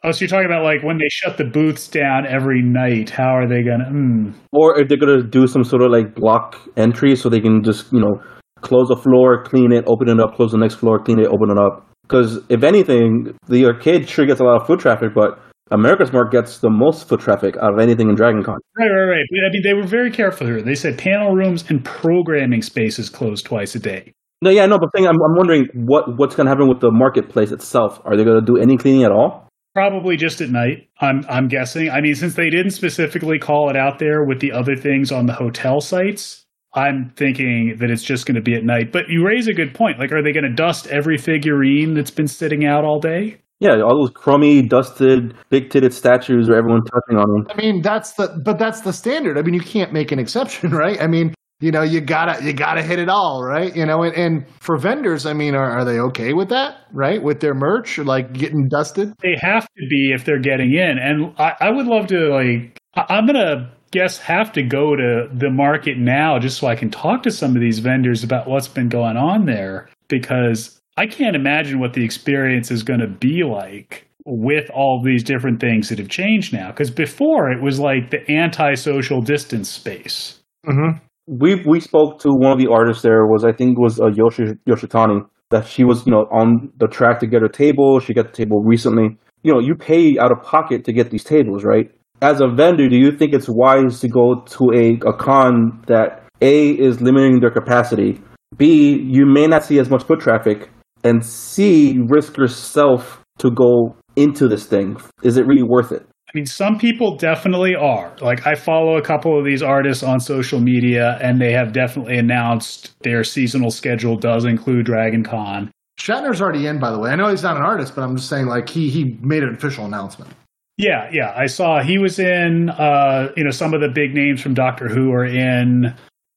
[0.04, 3.10] Oh, so you're talking about like when they shut the booths down every night?
[3.10, 3.86] How are they going to?
[3.86, 4.34] Mm.
[4.52, 7.64] Or if they're going to do some sort of like block entry so they can
[7.64, 8.22] just you know
[8.62, 11.50] close a floor, clean it, open it up, close the next floor, clean it, open
[11.50, 11.90] it up.
[12.04, 15.40] Because if anything, the arcade sure gets a lot of foot traffic, but
[15.74, 18.58] America's Mart gets the most foot traffic out of anything in DragonCon.
[18.78, 19.26] Right, right, right.
[19.26, 20.62] I mean, they were very careful here.
[20.62, 24.14] They said panel rooms and programming spaces closed twice a day.
[24.44, 26.92] No, yeah, no, but thing I'm, I'm wondering what what's going to happen with the
[26.92, 28.00] marketplace itself.
[28.06, 29.48] Are they going to do any cleaning at all?
[29.74, 30.90] Probably just at night.
[31.00, 31.90] I'm I'm guessing.
[31.90, 35.26] I mean, since they didn't specifically call it out there with the other things on
[35.26, 36.46] the hotel sites,
[36.76, 38.92] I'm thinking that it's just going to be at night.
[38.92, 39.98] But you raise a good point.
[39.98, 43.38] Like, are they going to dust every figurine that's been sitting out all day?
[43.64, 47.48] Yeah, all those crummy, dusted, big-titted statues where everyone touching on them.
[47.50, 49.38] I mean, that's the but that's the standard.
[49.38, 51.02] I mean, you can't make an exception, right?
[51.02, 53.74] I mean, you know, you gotta you gotta hit it all, right?
[53.74, 57.24] You know, and, and for vendors, I mean, are, are they okay with that, right?
[57.24, 59.14] With their merch, like getting dusted?
[59.22, 62.78] They have to be if they're getting in, and I, I would love to like.
[62.96, 67.24] I'm gonna guess have to go to the market now just so I can talk
[67.24, 71.80] to some of these vendors about what's been going on there because I can't imagine
[71.80, 76.10] what the experience is going to be like with all these different things that have
[76.10, 76.70] changed now.
[76.70, 80.40] Because before it was like the anti-social distance space.
[80.66, 81.00] Mm-hmm.
[81.26, 83.26] We we spoke to one of the artists there.
[83.26, 87.20] Was I think was uh, Yoshi Yoshitani that she was you know on the track
[87.22, 88.00] to get a table.
[88.00, 89.18] She got the table recently.
[89.44, 91.90] You know, you pay out of pocket to get these tables, right?
[92.22, 96.24] As a vendor, do you think it's wise to go to a, a con that
[96.42, 98.22] A is limiting their capacity,
[98.56, 100.70] B, you may not see as much foot traffic,
[101.04, 104.98] and C, risk yourself to go into this thing.
[105.24, 106.06] Is it really worth it?
[106.28, 108.16] I mean, some people definitely are.
[108.20, 112.18] Like, I follow a couple of these artists on social media, and they have definitely
[112.18, 115.70] announced their seasonal schedule does include Dragon Con.
[116.00, 117.12] Shatner's already in, by the way.
[117.12, 119.54] I know he's not an artist, but I'm just saying, like, he he made an
[119.54, 120.32] official announcement.
[120.78, 122.72] Yeah, yeah, I saw he was in.
[122.72, 125.94] Uh, you know, some of the big names from Doctor Who are in.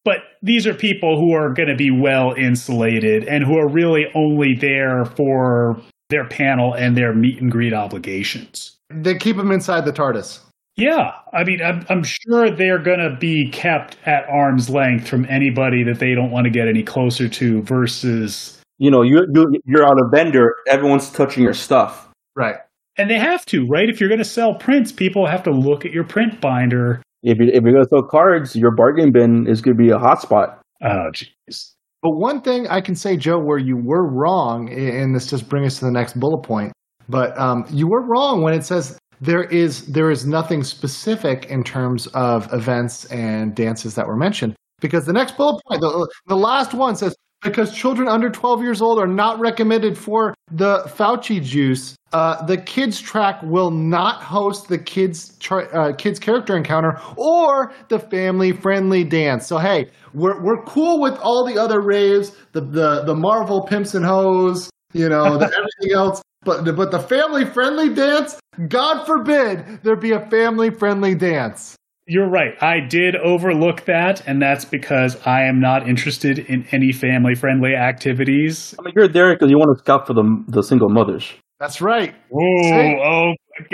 [0.06, 4.06] But these are people who are going to be well insulated and who are really
[4.14, 8.76] only there for their panel and their meet and greet obligations.
[8.88, 10.38] They keep them inside the TARDIS.
[10.76, 15.26] Yeah, I mean, I'm, I'm sure they're going to be kept at arm's length from
[15.28, 17.62] anybody that they don't want to get any closer to.
[17.62, 19.26] Versus, you know, you're
[19.64, 22.56] you're on a vendor, everyone's touching your stuff, right?
[22.96, 23.88] And they have to, right?
[23.88, 27.38] If you're going to sell prints, people have to look at your print binder if,
[27.38, 29.98] you, if you're going to sell cards, your bargain bin is going to be a
[29.98, 30.58] hotspot.
[30.82, 31.72] Oh, jeez.
[32.02, 35.74] But one thing I can say, Joe, where you were wrong, and this just brings
[35.74, 36.72] us to the next bullet point,
[37.08, 41.64] but um, you were wrong when it says there is there is nothing specific in
[41.64, 44.54] terms of events and dances that were mentioned.
[44.80, 47.16] Because the next bullet point, the, the last one says
[47.46, 51.96] because children under 12 years old are not recommended for the Fauci juice.
[52.12, 57.72] Uh, the kids track will not host the kids tra- uh, kids character encounter or
[57.88, 59.46] the family friendly dance.
[59.46, 63.94] So hey, we're we're cool with all the other raves, the the the Marvel pimps
[63.94, 66.22] and hoes, you know, the, everything else.
[66.42, 68.38] But but the family friendly dance,
[68.68, 71.76] God forbid there be a family friendly dance.
[72.08, 72.54] You're right.
[72.62, 77.74] I did overlook that, and that's because I am not interested in any family friendly
[77.74, 78.76] activities.
[78.78, 81.32] I mean, you're there because you want to scout for the the single mothers.
[81.58, 82.14] That's right.
[82.32, 83.32] Ooh, oh,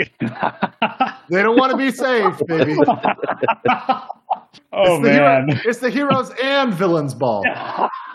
[1.29, 2.75] they don't want to be saved, baby.
[2.87, 4.07] oh
[4.73, 7.43] it's man, hero, it's the heroes and villains ball.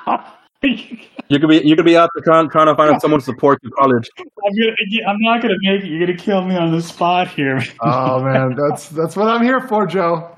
[0.62, 3.58] You could be you could be out there trying trying to find someone to support
[3.62, 4.08] your college.
[4.18, 5.88] I'm, gonna, I'm not gonna make it.
[5.88, 7.60] You're gonna kill me on the spot here.
[7.80, 10.34] oh man, that's that's what I'm here for, Joe.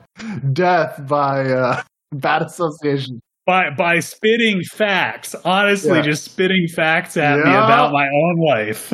[0.53, 3.21] Death by uh, bad association.
[3.47, 5.35] By by spitting facts.
[5.45, 6.03] Honestly, Yeah.
[6.03, 8.93] just spitting facts at me about my own life.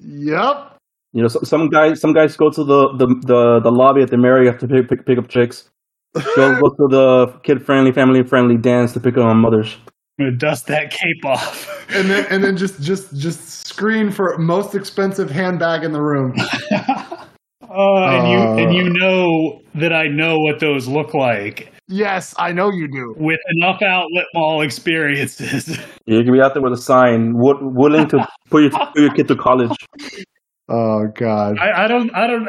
[0.00, 0.76] Yep.
[1.14, 4.10] You know, so, some guys some guys go to the, the, the, the lobby at
[4.10, 5.70] the Marriott to pick, pick, pick up chicks.
[6.14, 9.76] Go go to the kid friendly, family friendly dance to pick up on mothers.
[10.18, 11.74] I'm gonna dust that cape off.
[11.90, 16.34] And then and then just just just screen for most expensive handbag in the room.
[17.70, 18.56] Oh, and you Uh.
[18.56, 23.14] and you know that I know what those look like Yes, I know you do.
[23.18, 25.78] with enough outlet mall experiences.
[26.06, 29.28] You can be out there with a sign, willing to put your, put your kid
[29.28, 29.70] to college.
[30.70, 31.58] Oh God.
[31.58, 32.48] I, I don't I don't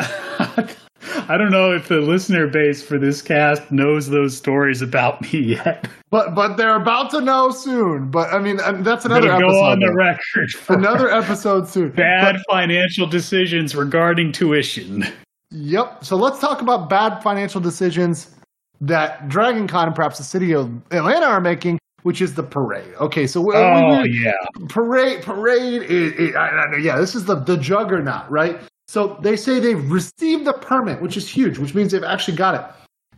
[1.30, 5.40] I don't know if the listener base for this cast knows those stories about me
[5.40, 5.88] yet.
[6.12, 8.10] But but they're about to know soon.
[8.10, 9.64] But I mean, that's another gonna go episode.
[9.72, 11.90] on the record for Another episode soon.
[11.92, 15.06] bad financial decisions regarding tuition.
[15.52, 16.04] Yep.
[16.06, 18.36] So let's talk about bad financial decisions
[18.82, 22.94] that Dragon Con and perhaps the city of Atlanta are making, which is the parade.
[23.02, 24.32] Okay, so we, Oh we, yeah.
[24.70, 28.60] parade parade is, is- I, I, yeah, this is the the juggernaut, right?
[28.90, 32.56] So they say they've received the permit, which is huge, which means they've actually got
[32.56, 32.62] it.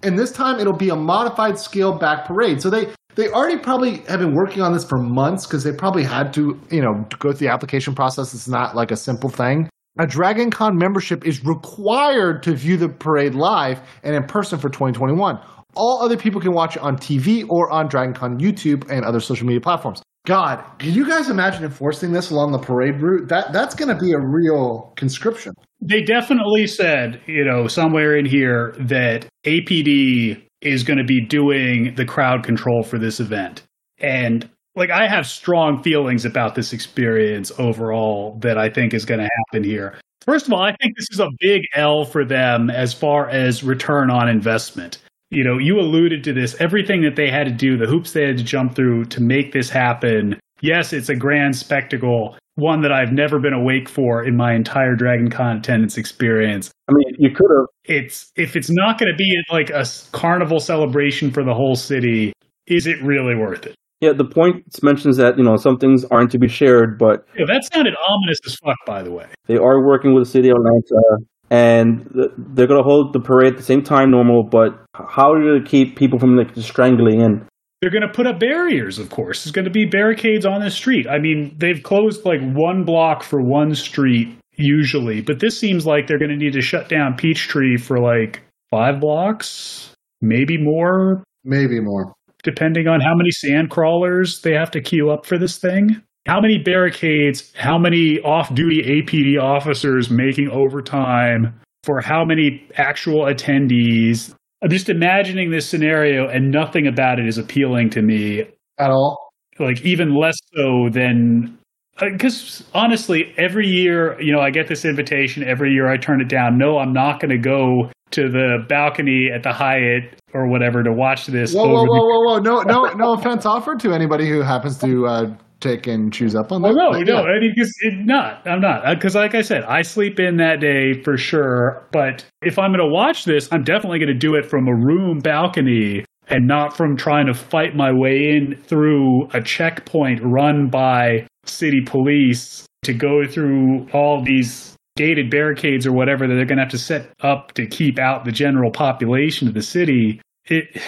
[0.05, 2.61] And this time it'll be a modified scale back parade.
[2.61, 6.03] So they they already probably have been working on this for months because they probably
[6.03, 8.33] had to, you know, go through the application process.
[8.33, 9.69] It's not like a simple thing.
[9.97, 14.67] A Dragon Con membership is required to view the parade live and in person for
[14.67, 15.39] 2021.
[15.75, 19.21] All other people can watch it on TV or on Dragon Con YouTube and other
[19.21, 20.01] social media platforms.
[20.25, 23.27] God, can you guys imagine enforcing this along the parade route?
[23.27, 25.53] That that's going to be a real conscription.
[25.81, 31.95] They definitely said, you know, somewhere in here that APD is going to be doing
[31.95, 33.63] the crowd control for this event.
[33.97, 39.21] And like I have strong feelings about this experience overall that I think is going
[39.21, 39.99] to happen here.
[40.21, 43.63] First of all, I think this is a big L for them as far as
[43.63, 44.99] return on investment.
[45.31, 48.27] You know, you alluded to this, everything that they had to do, the hoops they
[48.27, 50.37] had to jump through to make this happen.
[50.59, 54.93] Yes, it's a grand spectacle, one that I've never been awake for in my entire
[54.95, 56.69] Dragon Con attendance experience.
[56.89, 57.65] I mean, you could have.
[57.85, 62.33] It's if it's not going to be like a carnival celebration for the whole city,
[62.67, 63.75] is it really worth it?
[64.01, 67.45] Yeah, the point mentions that you know some things aren't to be shared, but Yeah,
[67.47, 69.27] that sounded ominous as fuck, by the way.
[69.47, 72.07] they are working with the city of Atlanta, and
[72.37, 74.43] they're going to hold the parade at the same time normal.
[74.43, 74.79] But
[75.09, 77.47] how do you going to keep people from like just strangling in?
[77.81, 79.43] They're going to put up barriers, of course.
[79.43, 81.07] There's going to be barricades on the street.
[81.07, 86.05] I mean, they've closed like one block for one street usually, but this seems like
[86.05, 91.79] they're going to need to shut down Peachtree for like five blocks, maybe more, Maybe
[91.79, 92.13] more.
[92.43, 96.01] depending on how many sand crawlers they have to queue up for this thing.
[96.27, 103.21] How many barricades, how many off duty APD officers making overtime for how many actual
[103.25, 104.35] attendees?
[104.61, 108.45] I'm just imagining this scenario and nothing about it is appealing to me,
[108.77, 109.17] At all?
[109.59, 111.57] like even less so than.
[111.99, 115.43] Because honestly, every year, you know, I get this invitation.
[115.43, 116.57] Every year I turn it down.
[116.57, 120.91] No, I'm not going to go to the balcony at the Hyatt or whatever to
[120.91, 121.53] watch this.
[121.53, 122.39] Whoa, whoa, whoa, whoa, whoa!
[122.39, 126.51] No, no, no offense offered to anybody who happens to uh, take and choose up
[126.51, 126.73] on oh, that.
[126.73, 127.35] Oh no, But no, yeah.
[127.35, 128.45] I mean, cause it, not.
[128.45, 131.87] I'm not uh, because, like I said, I sleep in that day for sure.
[131.91, 134.75] But if I'm going to watch this, I'm definitely going to do it from a
[134.75, 140.69] room balcony and not from trying to fight my way in through a checkpoint run
[140.69, 146.57] by city police to go through all these gated barricades or whatever that they're going
[146.57, 150.21] to have to set up to keep out the general population of the city.
[150.45, 150.81] It.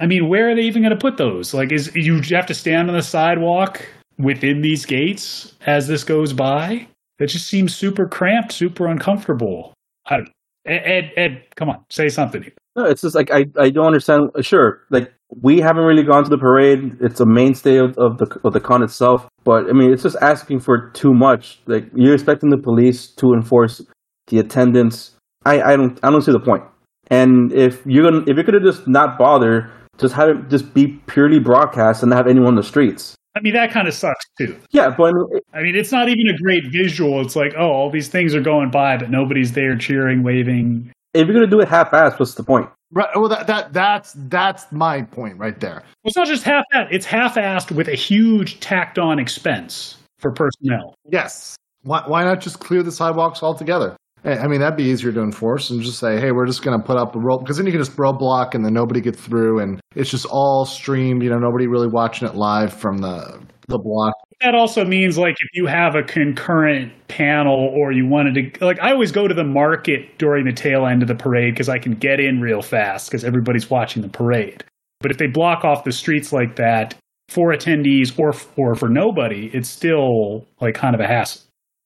[0.00, 1.54] I mean, where are they even going to put those?
[1.54, 3.86] Like, is you have to stand on the sidewalk
[4.18, 6.88] within these gates as this goes by?
[7.18, 9.74] That just seems super cramped, super uncomfortable.
[10.06, 10.28] I don't,
[10.66, 12.44] Ed, Ed, Ed, come on, say something.
[12.74, 14.30] No, it's just like I, I don't understand.
[14.40, 16.96] Sure, like we haven't really gone to the parade.
[17.00, 20.16] It's a mainstay of, of the of the con itself, but I mean, it's just
[20.22, 21.60] asking for too much.
[21.66, 23.82] Like you're expecting the police to enforce
[24.28, 25.16] the attendance.
[25.44, 26.62] I, I don't I don't see the point.
[27.08, 29.70] And if you're gonna if you're gonna just not bother,
[30.02, 33.14] just have it just be purely broadcast and not have anyone on the streets.
[33.34, 34.54] I mean, that kind of sucks too.
[34.72, 37.20] Yeah, but I mean, it- I mean, it's not even a great visual.
[37.22, 40.90] It's like, oh, all these things are going by, but nobody's there cheering, waving.
[41.14, 42.68] if you're gonna do it half-assed, what's the point?
[42.90, 43.08] Right.
[43.14, 45.76] Well, that, that that's that's my point right there.
[45.76, 50.94] Well, it's not just half that; it's half-assed with a huge tacked-on expense for personnel.
[51.10, 51.56] Yes.
[51.84, 53.96] Why, why not just clear the sidewalks altogether?
[54.24, 56.86] I mean, that'd be easier to enforce and just say, hey, we're just going to
[56.86, 57.42] put up a rope.
[57.42, 60.64] because then you can just roadblock and then nobody gets through and it's just all
[60.64, 61.22] streamed.
[61.24, 64.14] You know, nobody really watching it live from the the block.
[64.40, 68.80] That also means like if you have a concurrent panel or you wanted to like
[68.80, 71.78] I always go to the market during the tail end of the parade because I
[71.78, 74.64] can get in real fast because everybody's watching the parade.
[75.00, 76.94] But if they block off the streets like that
[77.28, 81.42] for attendees or or for nobody, it's still like kind of a hassle.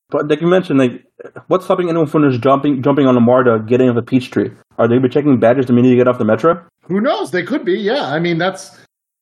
[0.09, 1.05] But like you mentioned, like
[1.49, 4.51] what's stopping anyone from just jumping jumping on a MARTA, getting off a Peachtree?
[4.79, 6.65] Are they be checking badges the minute you get off the metro?
[6.83, 7.31] Who knows?
[7.31, 7.73] They could be.
[7.79, 8.05] Yeah.
[8.05, 8.79] I mean, that's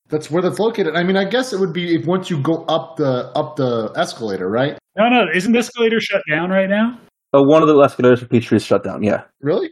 [0.08, 0.94] that's where that's located.
[0.96, 3.92] I mean, I guess it would be if once you go up the up the
[3.96, 4.78] escalator, right?
[4.96, 6.98] No, no, isn't the escalator shut down right now?
[7.32, 9.02] Uh, one of the escalators for Peachtree is shut down.
[9.02, 9.22] Yeah.
[9.40, 9.70] Really?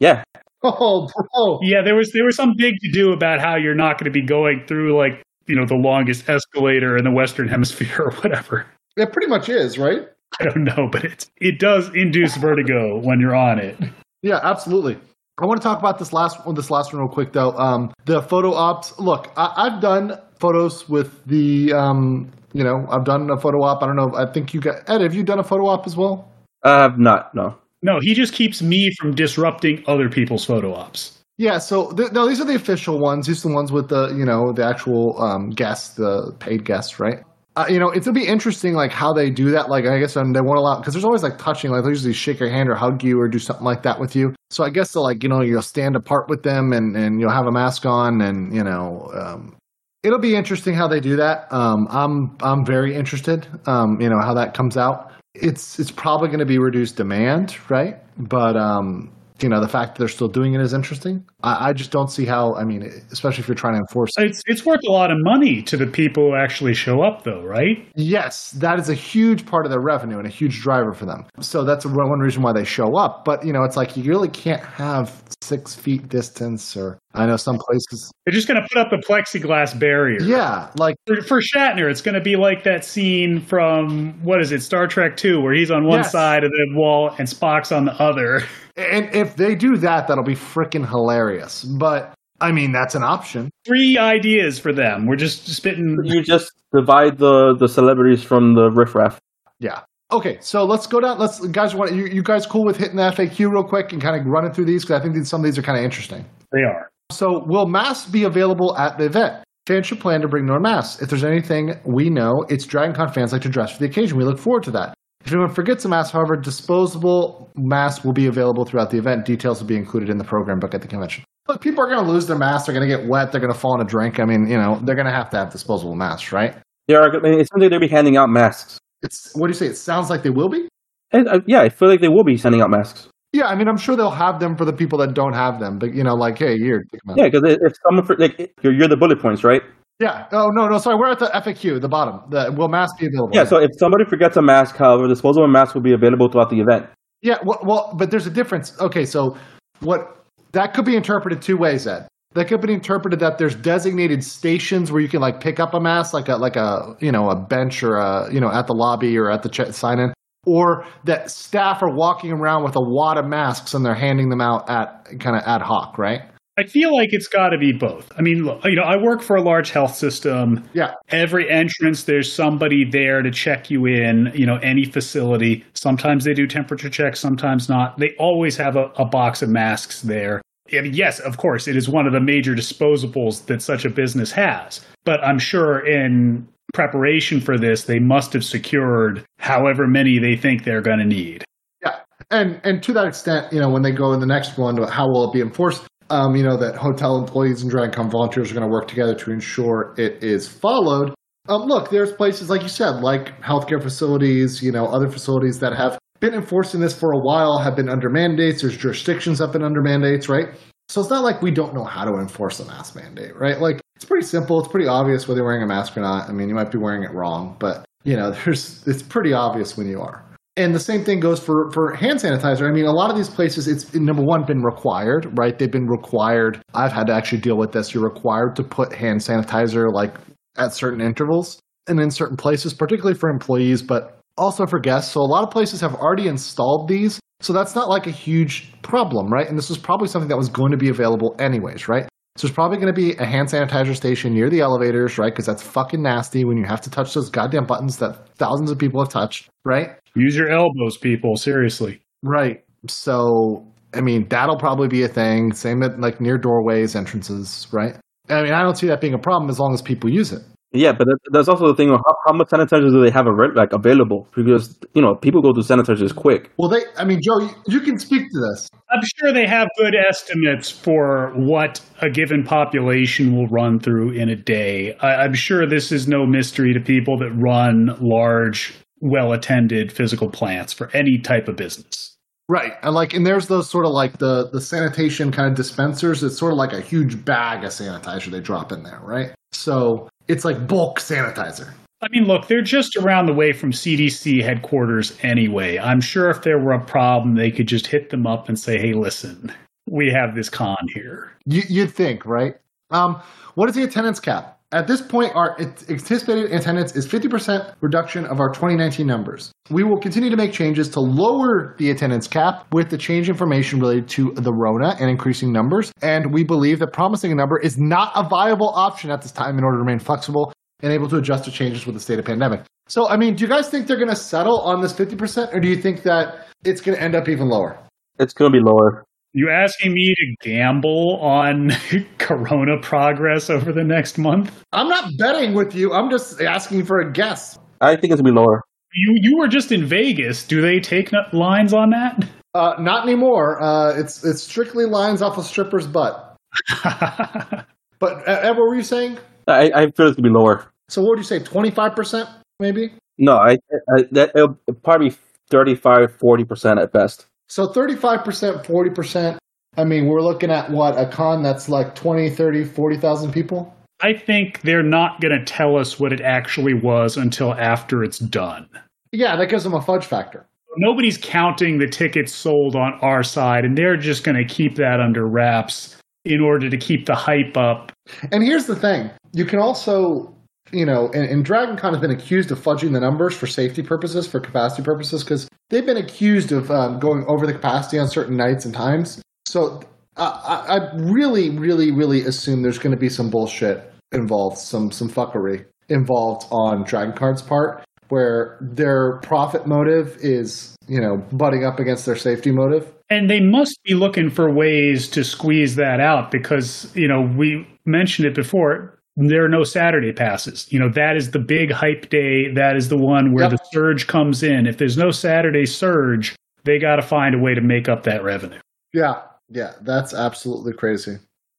[0.00, 0.22] Yeah.
[0.66, 1.58] Oh, bro.
[1.60, 4.18] Yeah, there was there was some big to do about how you're not going to
[4.18, 8.66] be going through like you know the longest escalator in the Western Hemisphere or whatever.
[8.96, 10.08] It pretty much is, right?
[10.40, 13.76] I don't know, but it it does induce vertigo when you're on it.
[14.22, 14.96] Yeah, absolutely.
[15.38, 16.54] I want to talk about this last one.
[16.54, 17.52] This last one, real quick, though.
[17.52, 18.98] Um, the photo ops.
[18.98, 21.72] Look, I, have done photos with the.
[21.72, 23.82] Um, you know, I've done a photo op.
[23.82, 24.12] I don't know.
[24.14, 25.00] I think you got Ed.
[25.00, 26.30] Have you done a photo op as well?
[26.62, 27.34] I have not.
[27.34, 27.56] No.
[27.82, 31.18] No, he just keeps me from disrupting other people's photo ops.
[31.36, 33.26] Yeah, so th- no, these are the official ones.
[33.26, 37.00] These are the ones with the you know the actual um, guests, the paid guests,
[37.00, 37.18] right?
[37.56, 39.68] Uh, you know, it'll be interesting, like how they do that.
[39.68, 42.12] Like, I guess um, they won't allow because there's always like touching, like they usually
[42.12, 44.34] shake your hand or hug you or do something like that with you.
[44.50, 47.30] So I guess they'll like you know you'll stand apart with them and and you'll
[47.30, 49.56] have a mask on and you know um,
[50.02, 51.46] it'll be interesting how they do that.
[51.52, 53.46] Um, I'm I'm very interested.
[53.66, 55.12] Um, you know how that comes out.
[55.34, 57.96] It's it's probably going to be reduced demand, right?
[58.18, 61.24] But um, you know the fact that they're still doing it is interesting.
[61.42, 62.54] I, I, just don't see how.
[62.54, 64.26] I mean, especially if you're trying to enforce it.
[64.26, 67.42] It's it's worth a lot of money to the people who actually show up, though,
[67.42, 67.86] right?
[67.96, 71.26] Yes, that is a huge part of their revenue and a huge driver for them.
[71.40, 73.24] So that's one reason why they show up.
[73.24, 77.36] But you know, it's like you really can't have six feet distance or I know
[77.36, 80.22] some places they're just going to put up a plexiglass barrier.
[80.22, 84.50] Yeah, like for, for Shatner, it's going to be like that scene from what is
[84.52, 86.12] it, Star Trek Two, where he's on one yes.
[86.12, 88.42] side of the wall and Spock's on the other.
[88.76, 91.64] And if they do that, that'll be freaking hilarious.
[91.64, 93.50] But I mean, that's an option.
[93.64, 95.06] Three ideas for them.
[95.06, 95.98] We're just spitting.
[96.02, 99.20] You just divide the the celebrities from the riffraff.
[99.60, 99.82] Yeah.
[100.12, 101.18] Okay, so let's go down.
[101.18, 104.20] Let's guys, want you, you guys cool with hitting the FAQ real quick and kind
[104.20, 106.24] of running through these because I think some of these are kind of interesting.
[106.52, 106.90] They are.
[107.10, 109.44] So, will masks be available at the event?
[109.66, 111.00] Fans should plan to bring their masks.
[111.02, 114.18] If there's anything we know, it's DragonCon fans like to dress for the occasion.
[114.18, 114.94] We look forward to that.
[115.24, 119.24] If anyone forgets a mask, however, disposable masks will be available throughout the event.
[119.24, 121.24] Details will be included in the program book at the convention.
[121.48, 122.66] Look, people are going to lose their masks.
[122.66, 123.32] They're going to get wet.
[123.32, 124.20] They're going to fall in a drink.
[124.20, 126.54] I mean, you know, they're going to have to have disposable masks, right?
[126.88, 128.78] Yeah, I mean, it sounds they'll be handing out masks.
[129.04, 129.66] It's what do you say?
[129.66, 130.68] It sounds like they will be.
[131.12, 133.08] And, uh, yeah, I feel like they will be sending out masks.
[133.32, 135.78] Yeah, I mean, I'm sure they'll have them for the people that don't have them.
[135.78, 136.84] But you know, like, hey, here.
[137.16, 139.62] Yeah, because if someone for like you're, you're the bullet points, right?
[140.00, 140.26] Yeah.
[140.32, 140.78] Oh no, no.
[140.78, 142.20] Sorry, we're at the FAQ, the bottom.
[142.30, 143.34] The will mask be available?
[143.34, 143.44] Yeah.
[143.44, 146.86] So if somebody forgets a mask, however, disposable mask will be available throughout the event.
[147.22, 147.38] Yeah.
[147.44, 148.78] Well, well, but there's a difference.
[148.80, 149.36] Okay, so
[149.80, 151.86] what that could be interpreted two ways.
[151.86, 152.06] Ed.
[152.34, 155.80] That could be interpreted that there's designated stations where you can like pick up a
[155.80, 158.74] mask, like a like a you know a bench or a you know at the
[158.74, 160.12] lobby or at the ch- sign in,
[160.44, 164.40] or that staff are walking around with a wad of masks and they're handing them
[164.40, 166.22] out at kind of ad hoc, right?
[166.56, 168.12] I feel like it's got to be both.
[168.16, 170.68] I mean, look, you know, I work for a large health system.
[170.72, 170.92] Yeah.
[171.08, 175.64] Every entrance, there's somebody there to check you in, you know, any facility.
[175.74, 177.98] Sometimes they do temperature checks, sometimes not.
[177.98, 180.42] They always have a, a box of masks there.
[180.82, 184.84] Yes, of course, it is one of the major disposables that such a business has.
[185.04, 190.64] But I'm sure in preparation for this, they must have secured however many they think
[190.64, 191.44] they're going to need.
[191.82, 192.00] Yeah,
[192.30, 195.08] and and to that extent, you know, when they go in the next one, how
[195.08, 195.86] will it be enforced?
[196.10, 199.30] Um, you know that hotel employees and DragonCon volunteers are going to work together to
[199.32, 201.14] ensure it is followed.
[201.48, 205.74] Um, look, there's places like you said, like healthcare facilities, you know, other facilities that
[205.74, 208.62] have been enforcing this for a while, have been under mandates.
[208.62, 210.48] There's jurisdictions that have been under mandates, right?
[210.88, 213.60] So it's not like we don't know how to enforce a mask mandate, right?
[213.60, 214.58] Like it's pretty simple.
[214.58, 216.28] It's pretty obvious whether you're wearing a mask or not.
[216.28, 219.76] I mean, you might be wearing it wrong, but you know, there's it's pretty obvious
[219.76, 220.24] when you are.
[220.56, 222.68] And the same thing goes for for hand sanitizer.
[222.68, 225.58] I mean, a lot of these places, it's number one been required, right?
[225.58, 226.62] They've been required.
[226.74, 227.92] I've had to actually deal with this.
[227.92, 230.14] You're required to put hand sanitizer like
[230.56, 235.12] at certain intervals and in certain places, particularly for employees, but also for guests.
[235.12, 237.20] So a lot of places have already installed these.
[237.40, 239.48] So that's not like a huge problem, right?
[239.48, 242.08] And this was probably something that was going to be available anyways, right?
[242.36, 245.32] So there's probably going to be a hand sanitizer station near the elevators, right?
[245.32, 248.78] Because that's fucking nasty when you have to touch those goddamn buttons that thousands of
[248.78, 249.90] people have touched, right?
[250.16, 251.36] Use your elbows, people.
[251.36, 252.00] Seriously.
[252.22, 252.64] Right.
[252.88, 253.64] So,
[253.94, 255.52] I mean, that'll probably be a thing.
[255.52, 257.94] Same at like near doorways, entrances, right?
[258.28, 260.42] I mean, I don't see that being a problem as long as people use it.
[260.74, 261.90] Yeah, but that, that's also the thing.
[261.90, 264.26] Of how, how much sanitizers do they have already, like available?
[264.34, 266.50] Because you know people go to sanitizers quick.
[266.56, 266.82] Well, they.
[266.96, 268.68] I mean, Joe, you, you can speak to this.
[268.90, 274.28] I'm sure they have good estimates for what a given population will run through in
[274.28, 274.96] a day.
[274.96, 280.28] I, I'm sure this is no mystery to people that run large, well attended physical
[280.28, 282.16] plants for any type of business.
[282.48, 286.24] Right, and like, and there's those sort of like the the sanitation kind of dispensers.
[286.24, 289.30] It's sort of like a huge bag of sanitizer they drop in there, right?
[289.52, 291.72] So it's like bulk sanitizer.
[292.00, 295.78] I mean, look, they're just around the way from CDC headquarters anyway.
[295.78, 298.78] I'm sure if there were a problem, they could just hit them up and say,
[298.78, 299.52] "Hey, listen,
[299.88, 302.56] we have this con here." You, you'd think, right?
[302.90, 303.20] Um,
[303.54, 304.53] what is the attendance cap?
[304.74, 309.52] At this point, our anticipated attendance is 50% reduction of our 2019 numbers.
[309.70, 313.78] We will continue to make changes to lower the attendance cap with the change information
[313.78, 315.92] related to the Rona and increasing numbers.
[316.02, 319.58] And we believe that promising a number is not a viable option at this time
[319.58, 320.52] in order to remain flexible
[320.82, 322.62] and able to adjust to changes with the state of pandemic.
[322.88, 325.60] So, I mean, do you guys think they're going to settle on this 50%, or
[325.60, 327.78] do you think that it's going to end up even lower?
[328.18, 329.04] It's going to be lower.
[329.36, 331.72] You asking me to gamble on
[332.18, 334.62] Corona progress over the next month?
[334.72, 335.92] I'm not betting with you.
[335.92, 337.58] I'm just asking for a guess.
[337.80, 338.62] I think it's gonna be lower.
[338.92, 340.46] You you were just in Vegas.
[340.46, 342.28] Do they take lines on that?
[342.54, 343.60] Uh, not anymore.
[343.60, 346.36] Uh, it's it's strictly lines off a stripper's butt.
[346.84, 349.18] but uh, what were you saying?
[349.48, 350.64] I, I feel it's gonna be lower.
[350.88, 351.40] So what would you say?
[351.40, 352.28] Twenty five percent,
[352.60, 352.92] maybe?
[353.18, 353.58] No, I,
[353.96, 355.12] I that it'll probably
[355.50, 357.26] 35, 40 percent at best.
[357.48, 359.38] So 35%, 40%.
[359.76, 360.98] I mean, we're looking at what?
[360.98, 363.74] A con that's like 20, 30, 40,000 people?
[364.00, 368.18] I think they're not going to tell us what it actually was until after it's
[368.18, 368.68] done.
[369.12, 370.46] Yeah, that gives them a fudge factor.
[370.76, 375.00] Nobody's counting the tickets sold on our side, and they're just going to keep that
[375.00, 377.92] under wraps in order to keep the hype up.
[378.32, 380.34] And here's the thing you can also
[380.74, 383.82] you know, and, and Dragon Con has been accused of fudging the numbers for safety
[383.82, 388.08] purposes, for capacity purposes, because they've been accused of um, going over the capacity on
[388.08, 389.22] certain nights and times.
[389.46, 389.80] So
[390.16, 395.08] I, I really, really, really assume there's going to be some bullshit involved, some some
[395.08, 401.78] fuckery involved on Dragon Con's part, where their profit motive is, you know, butting up
[401.78, 402.92] against their safety motive.
[403.10, 407.66] And they must be looking for ways to squeeze that out because, you know, we
[407.84, 410.70] mentioned it before there are no Saturday passes.
[410.72, 412.52] You know, that is the big hype day.
[412.52, 413.52] That is the one where yep.
[413.52, 414.66] the surge comes in.
[414.66, 416.34] If there's no Saturday surge,
[416.64, 418.58] they got to find a way to make up that revenue.
[418.92, 419.22] Yeah.
[419.48, 419.72] Yeah.
[419.82, 421.18] That's absolutely crazy.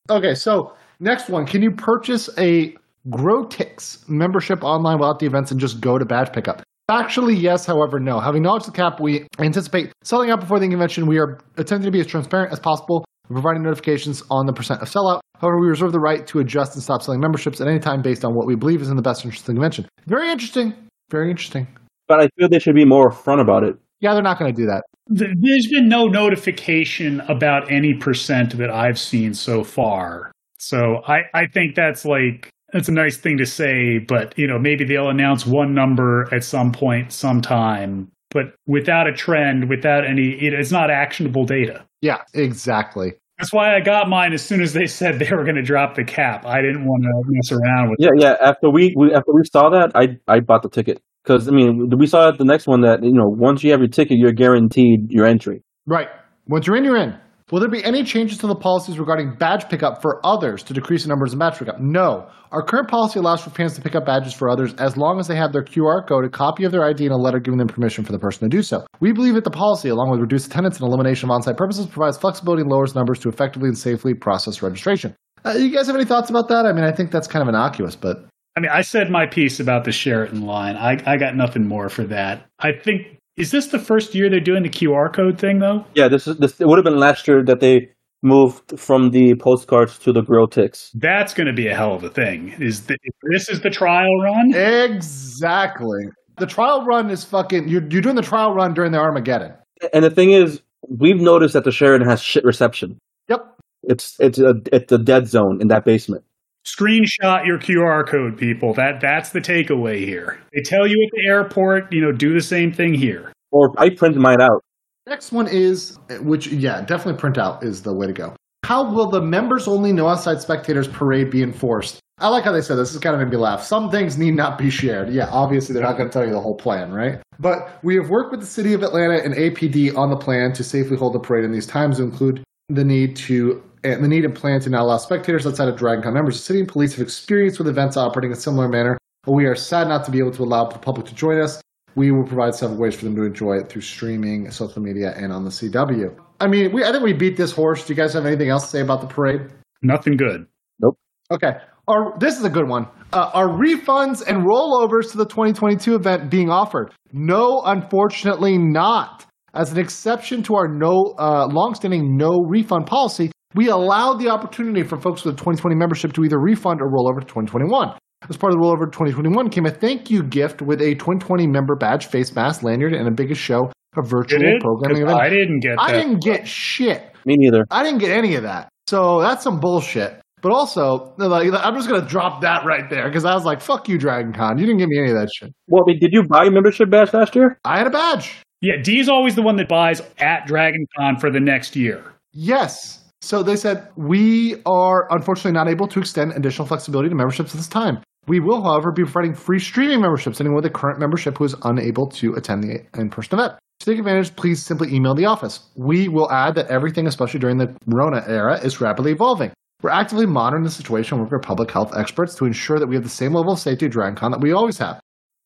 [0.10, 0.36] Okay.
[0.36, 2.76] So, next one can you purchase a
[3.10, 6.62] Growtix membership online without the events and just go to badge pickup?
[6.90, 7.66] Actually, yes.
[7.66, 8.20] However, no.
[8.20, 11.08] Having knowledge of the cap, we anticipate selling out before the convention.
[11.08, 14.90] We are attempting to be as transparent as possible providing notifications on the percent of
[14.90, 15.22] sellout.
[15.40, 18.24] However, we reserve the right to adjust and stop selling memberships at any time based
[18.24, 19.88] on what we believe is in the best interest of the convention.
[20.06, 20.74] Very interesting.
[21.10, 21.68] Very interesting.
[22.08, 23.76] But I feel they should be more upfront about it.
[24.00, 24.84] Yeah, they're not going to do that.
[25.08, 30.32] There's been no notification about any percent that I've seen so far.
[30.60, 34.58] So I, I think that's like that's a nice thing to say, but you know,
[34.60, 40.36] maybe they'll announce one number at some point, sometime, but without a trend, without any,
[40.42, 41.86] it's not actionable data.
[42.06, 43.14] Yeah, exactly.
[43.40, 45.96] That's why I got mine as soon as they said they were going to drop
[45.96, 46.46] the cap.
[46.46, 47.98] I didn't want to mess around with.
[48.00, 48.22] Yeah, it.
[48.22, 48.36] yeah.
[48.40, 51.90] After we, we after we saw that, I I bought the ticket because I mean
[51.98, 54.34] we saw at the next one that you know once you have your ticket, you're
[54.34, 55.64] guaranteed your entry.
[55.88, 56.08] Right.
[56.48, 57.18] Once you're in, you're in.
[57.52, 61.04] Will there be any changes to the policies regarding badge pickup for others to decrease
[61.04, 61.80] the numbers of badge pickup?
[61.80, 62.28] No.
[62.52, 65.28] Our current policy allows for fans to pick up badges for others as long as
[65.28, 67.68] they have their QR code, a copy of their ID, and a letter giving them
[67.68, 68.84] permission for the person to do so.
[69.00, 72.18] We believe that the policy, along with reduced attendance and elimination of on-site purposes, provides
[72.18, 75.16] flexibility and lowers numbers to effectively and safely process registration.
[75.46, 76.66] Uh, you guys have any thoughts about that?
[76.66, 78.26] I mean, I think that's kind of innocuous, but
[78.56, 80.78] I mean, I said my piece about the Sheraton line.
[80.78, 82.48] I, I got nothing more for that.
[82.58, 85.86] I think is this the first year they're doing the QR code thing though?
[85.94, 86.60] Yeah, this is this.
[86.60, 87.90] It would have been last year that they
[88.24, 90.92] moved from the postcards to the Growtix.
[90.96, 92.56] That's going to be a hell of a thing.
[92.60, 92.98] Is the,
[93.32, 94.54] this is the trial run?
[94.56, 96.06] Exactly.
[96.38, 97.68] The trial run is fucking.
[97.68, 99.54] You're, you're doing the trial run during the Armageddon.
[99.94, 102.98] And the thing is, we've noticed that the Sheraton has shit reception.
[103.30, 103.40] Yep.
[103.84, 106.24] It's it's a it's a dead zone in that basement.
[106.66, 108.74] Screenshot your QR code, people.
[108.74, 110.40] That that's the takeaway here.
[110.54, 113.32] They tell you at the airport, you know, do the same thing here.
[113.52, 114.64] Or I print mine out.
[115.08, 118.36] Next one is, which, yeah, definitely print out is the way to go.
[118.66, 122.00] How will the members only no outside spectators parade be enforced?
[122.18, 122.94] I like how they said this.
[122.94, 123.62] This kind of made me laugh.
[123.62, 125.10] Some things need not be shared.
[125.10, 127.22] Yeah, obviously they're not going to tell you the whole plan, right?
[127.38, 130.64] But we have worked with the city of Atlanta and APD on the plan to
[130.64, 134.26] safely hold the parade in these times to include the need to and the need
[134.26, 136.38] and plan to not allow spectators outside of DragonCon members.
[136.38, 139.46] The city and police have experience with events operating in a similar manner but We
[139.46, 141.62] are sad not to be able to allow the public to join us.
[141.96, 145.32] We will provide several ways for them to enjoy it through streaming, social media, and
[145.32, 146.16] on the CW.
[146.40, 147.86] I mean, we, I think we beat this horse.
[147.86, 149.42] Do you guys have anything else to say about the parade?
[149.82, 150.46] Nothing good.
[150.80, 150.98] Nope.
[151.32, 151.54] Okay.
[151.88, 152.88] Our, this is a good one.
[153.14, 156.94] Uh, are refunds and rollovers to the 2022 event being offered?
[157.14, 159.26] No, unfortunately not.
[159.54, 164.84] As an exception to our no uh, longstanding no refund policy, we allowed the opportunity
[164.84, 167.98] for folks with a 2020 membership to either refund or roll over to 2021.
[168.30, 171.48] As part of the rollover to 2021 came a thank you gift with a 2020
[171.48, 174.62] member badge, face mask, lanyard, and a biggest show a virtual Did it?
[174.62, 175.22] programming 'Cause event.
[175.26, 175.98] I didn't get I that.
[176.04, 177.04] didn't get shit.
[177.26, 177.66] Me neither.
[177.72, 178.68] I didn't get any of that.
[178.88, 180.20] So that's some bullshit.
[180.42, 183.88] But also, like, I'm just gonna drop that right there because I was like, "Fuck
[183.88, 184.58] you, Dragon Con.
[184.58, 186.52] You didn't give me any of that shit." Well, I mean, did you buy a
[186.52, 187.58] membership badge last year?
[187.64, 188.42] I had a badge.
[188.62, 192.02] Yeah, D's always the one that buys at Dragon Con for the next year.
[192.34, 193.02] Yes.
[193.26, 197.58] So they said we are unfortunately not able to extend additional flexibility to memberships at
[197.58, 197.98] this time.
[198.28, 201.46] We will, however, be providing free streaming memberships to anyone with a current membership who
[201.46, 203.54] is unable to attend the in-person event.
[203.80, 205.72] To take advantage, please simply email the office.
[205.76, 209.52] We will add that everything, especially during the Rona era, is rapidly evolving.
[209.82, 213.04] We're actively monitoring the situation with our public health experts to ensure that we have
[213.04, 215.00] the same level of safety at DragonCon that we always have.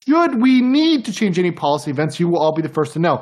[0.05, 2.99] Should we need to change any policy events, you will all be the first to
[2.99, 3.21] know.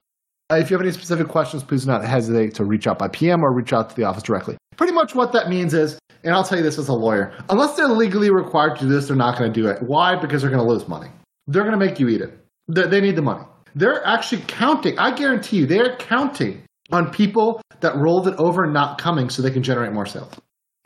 [0.49, 3.07] Uh, if you have any specific questions, please do not hesitate to reach out by
[3.09, 4.57] PM or reach out to the office directly.
[4.77, 7.75] Pretty much what that means is, and I'll tell you this as a lawyer, unless
[7.75, 9.81] they're legally required to do this, they're not going to do it.
[9.81, 10.15] Why?
[10.15, 11.09] Because they're going to lose money.
[11.47, 12.39] They're going to make you eat it.
[12.69, 13.43] They, need the money.
[13.75, 14.97] They're actually counting.
[14.97, 19.51] I guarantee you, they're counting on people that rolled it over not coming so they
[19.51, 20.33] can generate more sales.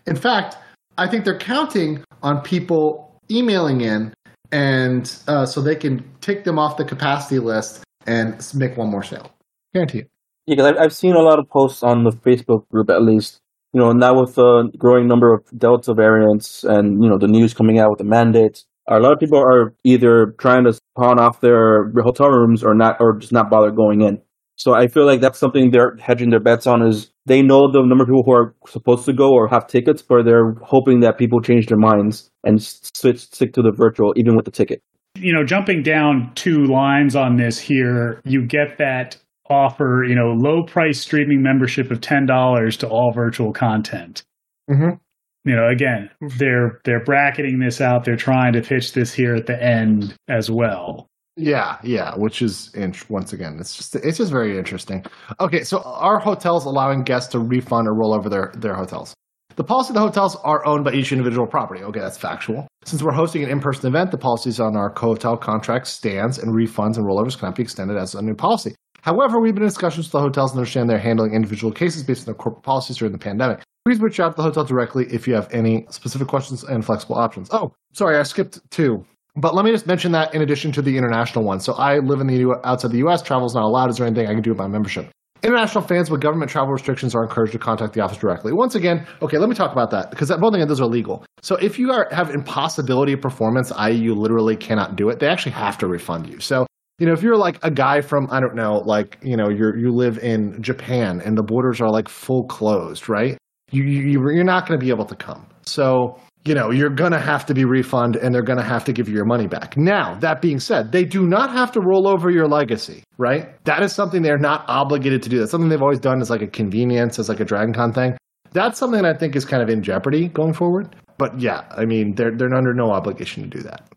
[0.08, 0.58] In fact,
[0.98, 4.14] I think they're counting on people emailing in
[4.52, 9.04] and uh, so they can take them off the capacity list and make one more
[9.04, 9.32] sale.
[9.74, 10.10] Guarantee it.
[10.48, 13.40] Yeah, because I've seen a lot of posts on the Facebook group, at least.
[13.74, 17.54] You know, now with the growing number of Delta variants and you know the news
[17.54, 21.40] coming out with the mandates, a lot of people are either trying to pawn off
[21.40, 24.22] their hotel rooms or not, or just not bother going in.
[24.58, 26.86] So I feel like that's something they're hedging their bets on.
[26.86, 30.02] Is they know the number of people who are supposed to go or have tickets,
[30.02, 34.36] but they're hoping that people change their minds and switch stick to the virtual, even
[34.36, 34.82] with the ticket.
[35.16, 39.18] You know, jumping down two lines on this here, you get that
[39.52, 44.24] offer, you know, low price streaming membership of $10 to all virtual content.
[44.70, 44.96] Mm-hmm.
[45.44, 48.06] You know, again, they're they're bracketing this out.
[48.06, 51.08] They're trying to pitch this here at the end as well.
[51.36, 55.04] Yeah, yeah, which is int- once again, it's just it's just very interesting.
[55.40, 59.16] Okay, so are hotels allowing guests to refund or roll over their their hotels?
[59.56, 61.84] The policy of the hotels are owned by each individual property.
[61.84, 62.68] Okay, that's factual.
[62.86, 66.54] Since we're hosting an in-person event, the policies on our co hotel contract stands, and
[66.54, 68.76] refunds and rollovers cannot be extended as a new policy.
[69.02, 72.22] However, we've been in discussions with the hotels and understand they're handling individual cases based
[72.22, 73.62] on their corporate policies during the pandemic.
[73.86, 77.16] Please reach out to the hotel directly if you have any specific questions and flexible
[77.16, 77.50] options.
[77.52, 79.04] Oh, sorry, I skipped two.
[79.36, 81.60] But let me just mention that in addition to the international one.
[81.62, 83.22] So I live in the U- outside the U.S.
[83.24, 83.90] Travel is not allowed.
[83.90, 85.10] Is there anything I can do with my membership?
[85.42, 88.54] International fans with government travel restrictions are encouraged to contact the office directly.
[88.54, 91.26] Once again, okay, let me talk about that because both of those are legal.
[91.42, 95.28] So if you are, have impossibility of performance, i.e., you literally cannot do it, they
[95.28, 96.40] actually have to refund you.
[96.40, 96.68] So
[97.02, 99.76] you know, if you're like a guy from I don't know, like you know, you're
[99.76, 103.40] you live in Japan and the borders are like full closed, right?
[103.72, 105.48] You, you you're not going to be able to come.
[105.64, 108.86] So you know, you're going to have to be refunded and they're going to have
[108.86, 109.76] to give you your money back.
[109.78, 113.64] Now, that being said, they do not have to roll over your legacy, right?
[113.66, 115.40] That is something they're not obligated to do.
[115.40, 118.16] That's something they've always done as like a convenience, as like a Dragon Con thing.
[118.52, 120.96] That's something that I think is kind of in jeopardy going forward.
[121.18, 123.88] But yeah, I mean, they're, they're under no obligation to do that.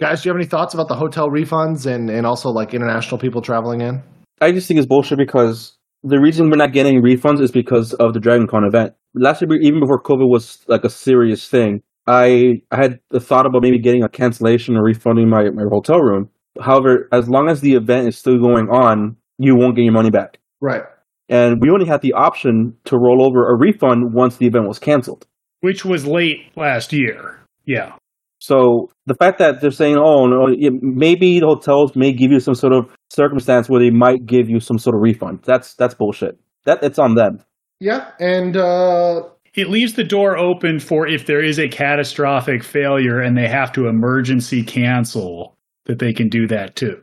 [0.00, 3.18] Guys, do you have any thoughts about the hotel refunds and, and also like international
[3.18, 4.02] people traveling in?
[4.40, 8.14] I just think it's bullshit because the reason we're not getting refunds is because of
[8.14, 8.94] the Dragon Con event.
[9.14, 13.44] Last year, even before COVID was like a serious thing, I I had the thought
[13.44, 16.30] about maybe getting a cancellation or refunding my, my hotel room.
[16.58, 20.10] However, as long as the event is still going on, you won't get your money
[20.10, 20.38] back.
[20.62, 20.82] Right.
[21.28, 24.78] And we only had the option to roll over a refund once the event was
[24.78, 25.26] canceled.
[25.60, 27.38] Which was late last year.
[27.66, 27.92] Yeah.
[28.40, 30.48] So the fact that they're saying, "Oh, no,
[30.82, 34.60] maybe the hotels may give you some sort of circumstance where they might give you
[34.60, 36.38] some sort of refund," that's that's bullshit.
[36.64, 37.38] That it's on them.
[37.80, 38.10] Yeah.
[38.20, 39.22] And uh,
[39.54, 43.72] It leaves the door open for if there is a catastrophic failure and they have
[43.72, 47.00] to emergency cancel, that they can do that too.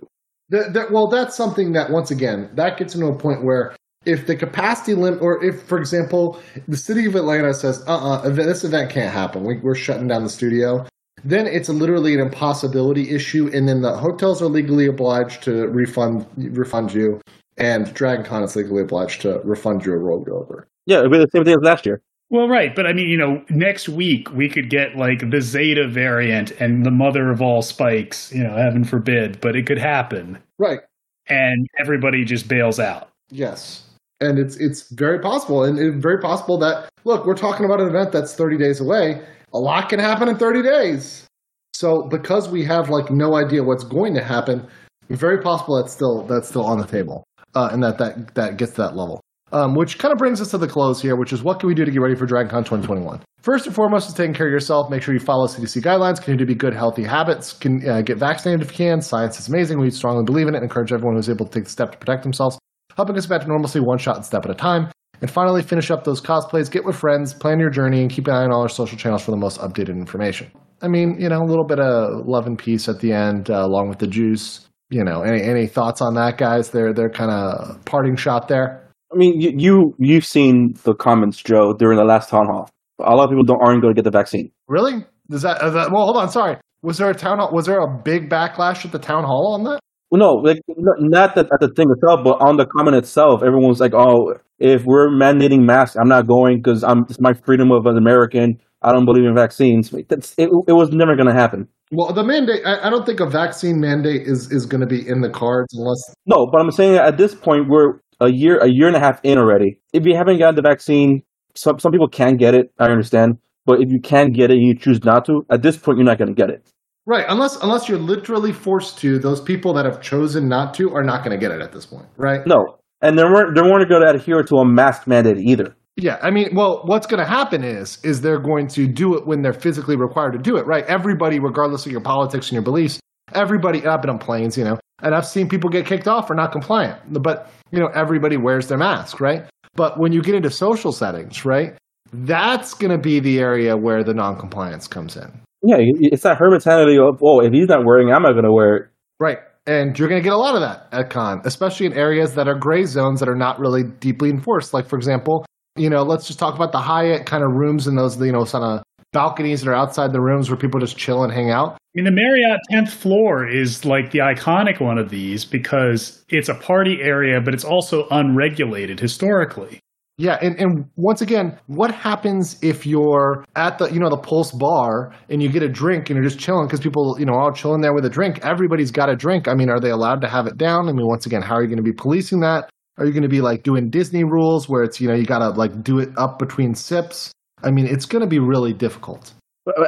[0.50, 3.76] That, that, well, that's something that once again that gets into a point where
[4.06, 8.30] if the capacity limit, or if, for example, the city of Atlanta says, "Uh, uh
[8.30, 9.44] this event can't happen.
[9.44, 10.86] We, we're shutting down the studio,"
[11.30, 16.26] then it's literally an impossibility issue, and then the hotels are legally obliged to refund
[16.38, 17.20] refund you,
[17.58, 20.66] and Dragon Con is legally obliged to refund you a rollover.
[20.86, 22.02] Yeah, it'll be the same thing as last year.
[22.30, 25.88] Well, right, but I mean, you know, next week we could get like the Zeta
[25.88, 28.34] variant and the mother of all spikes.
[28.34, 30.38] You know, heaven forbid, but it could happen.
[30.58, 30.80] Right.
[31.28, 33.10] And everybody just bails out.
[33.30, 33.84] Yes.
[34.20, 37.88] And it's it's very possible, and it's very possible that look, we're talking about an
[37.88, 39.22] event that's 30 days away.
[39.54, 41.26] A lot can happen in 30 days.
[41.74, 44.68] So because we have like no idea what's going to happen,
[45.10, 47.24] very possible that's still that's still on the table,
[47.56, 49.22] uh, and that that that gets to that level.
[49.54, 51.76] Um, which kind of brings us to the close here, which is what can we
[51.76, 53.22] do to get ready for DragonCon 2021?
[53.42, 54.90] First and foremost is taking care of yourself.
[54.90, 56.18] Make sure you follow CDC guidelines.
[56.18, 57.54] Continue to be good, healthy habits.
[57.54, 59.00] Can uh, get vaccinated if you can.
[59.00, 59.80] Science is amazing.
[59.80, 62.24] We strongly believe in it encourage everyone who's able to take the step to protect
[62.24, 62.60] themselves,
[62.98, 64.90] helping us back to normalcy one shot and step at a time.
[65.22, 68.34] And finally, finish up those cosplays, get with friends, plan your journey, and keep an
[68.34, 70.52] eye on all our social channels for the most updated information.
[70.82, 73.66] I mean, you know, a little bit of love and peace at the end, uh,
[73.66, 74.68] along with the juice.
[74.90, 76.70] You know, any any thoughts on that, guys?
[76.70, 78.88] They're they're kind of parting shot there.
[79.12, 82.70] I mean, you, you you've seen the comments, Joe, during the last town hall.
[83.00, 84.52] A lot of people don't aren't going to get the vaccine.
[84.68, 85.06] Really?
[85.30, 85.92] Does that, is that?
[85.92, 86.30] Well, hold on.
[86.30, 86.58] Sorry.
[86.84, 87.52] Was there a town hall?
[87.52, 89.80] Was there a big backlash at the town hall on that?
[90.10, 93.68] Well, no, like not that at the thing itself, but on the comment itself, everyone
[93.68, 97.72] was like, "Oh, if we're mandating masks, I'm not going because I'm it's my freedom
[97.72, 98.60] of an American.
[98.82, 100.50] I don't believe in vaccines." That's it.
[100.68, 101.68] It was never going to happen.
[101.92, 102.62] Well, the mandate.
[102.66, 105.74] I, I don't think a vaccine mandate is is going to be in the cards
[105.78, 106.14] unless.
[106.26, 109.20] No, but I'm saying at this point we're a year a year and a half
[109.24, 109.80] in already.
[109.94, 111.22] If you haven't gotten the vaccine,
[111.56, 112.72] some some people can get it.
[112.80, 115.78] I understand, but if you can get it and you choose not to, at this
[115.78, 116.68] point you're not going to get it.
[117.06, 121.04] Right, unless unless you're literally forced to, those people that have chosen not to are
[121.04, 122.42] not going to get it at this point, right?
[122.46, 125.76] No, and they weren't they weren't going to adhere to a mask mandate either.
[125.96, 129.26] Yeah, I mean, well, what's going to happen is is they're going to do it
[129.26, 130.86] when they're physically required to do it, right?
[130.86, 133.00] Everybody, regardless of your politics and your beliefs,
[133.34, 133.86] everybody.
[133.86, 136.52] I've been on planes, you know, and I've seen people get kicked off for not
[136.52, 139.44] compliant, but you know, everybody wears their mask, right?
[139.76, 141.74] But when you get into social settings, right,
[142.14, 145.32] that's going to be the area where the non-compliance comes in.
[145.62, 148.52] Yeah, it's that her mentality of, oh, if he's not wearing, I'm not going to
[148.52, 148.90] wear it.
[149.20, 149.40] Right.
[149.68, 152.48] And you're going to get a lot of that at con, especially in areas that
[152.48, 154.74] are gray zones that are not really deeply enforced.
[154.74, 155.46] Like, for example,
[155.76, 158.46] you know, let's just talk about the Hyatt kind of rooms and those, you know,
[158.46, 161.74] kind of balconies that are outside the rooms where people just chill and hang out.
[161.74, 166.48] I mean, the Marriott 10th floor is like the iconic one of these because it's
[166.48, 169.80] a party area, but it's also unregulated historically.
[170.20, 174.52] Yeah, and, and once again, what happens if you're at the you know the Pulse
[174.52, 177.52] bar and you get a drink and you're just chilling because people you know all
[177.54, 178.40] chilling there with a drink.
[178.44, 179.48] Everybody's got a drink.
[179.48, 180.90] I mean, are they allowed to have it down?
[180.90, 182.68] I mean, once again, how are you going to be policing that?
[182.98, 185.40] Are you going to be like doing Disney rules where it's you know you got
[185.40, 187.32] to like do it up between sips?
[187.64, 189.34] I mean, it's going to be really difficult.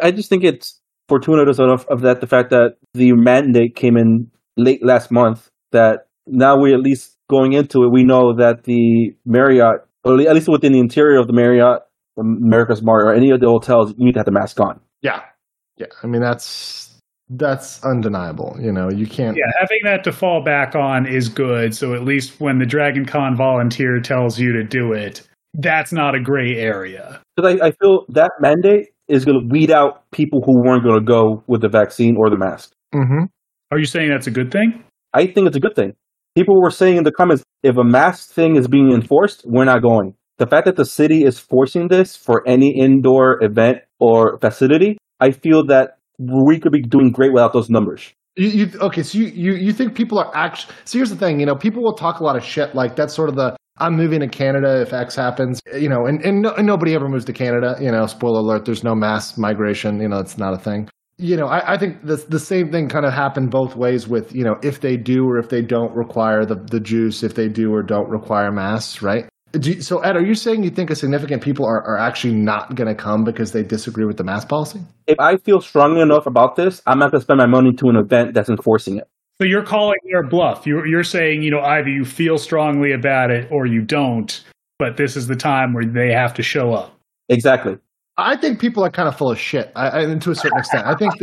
[0.03, 4.29] I just think it's fortuitous enough of that the fact that the mandate came in
[4.57, 9.15] late last month that now we at least going into it we know that the
[9.25, 11.81] Marriott or at least within the interior of the Marriott,
[12.17, 14.79] America's Mart, or any of the hotels, you need to have the mask on.
[15.01, 15.21] Yeah,
[15.77, 15.87] yeah.
[16.03, 16.97] I mean, that's
[17.29, 18.55] that's undeniable.
[18.59, 19.37] You know, you can't.
[19.37, 21.75] Yeah, having that to fall back on is good.
[21.75, 26.15] So at least when the Dragon Con volunteer tells you to do it, that's not
[26.15, 27.21] a gray area.
[27.35, 30.99] Because I, I feel that mandate is going to weed out people who weren't going
[30.99, 32.71] to go with the vaccine or the mask.
[32.93, 33.25] Mm-hmm.
[33.71, 34.83] Are you saying that's a good thing?
[35.13, 35.93] I think it's a good thing
[36.39, 39.81] people were saying in the comments, if a mask thing is being enforced, we're not
[39.81, 40.13] going.
[40.37, 45.31] The fact that the city is forcing this for any indoor event or facility, I
[45.31, 48.13] feel that we could be doing great without those numbers.
[48.37, 50.73] You, you, okay, so you, you, you think people are actually.
[50.85, 52.73] So here's the thing, you know, people will talk a lot of shit.
[52.73, 56.23] Like, that's sort of the I'm moving to Canada if X happens, you know, and,
[56.23, 59.37] and, no, and nobody ever moves to Canada, you know, spoiler alert, there's no mass
[59.37, 60.87] migration, you know, it's not a thing
[61.19, 64.33] you know, I, I, think the the same thing kind of happened both ways with
[64.33, 67.49] you know if they do or if they don't require the the juice, if they
[67.49, 69.27] do or don't require masks, right?
[69.61, 72.75] You, so Ed, are you saying you think a significant people are, are actually not
[72.75, 74.79] going to come because they disagree with the mask policy?
[75.07, 77.89] If I feel strongly enough about this, I'm not going to spend my money to
[77.89, 79.09] an event that's enforcing it.
[79.41, 80.65] So you're calling their bluff.
[80.65, 84.41] You're you're saying you know either you feel strongly about it or you don't,
[84.77, 86.95] but this is the time where they have to show up.
[87.27, 87.77] Exactly.
[88.19, 90.85] I think people are kind of full of shit, I, I, to a certain extent.
[90.85, 91.13] I think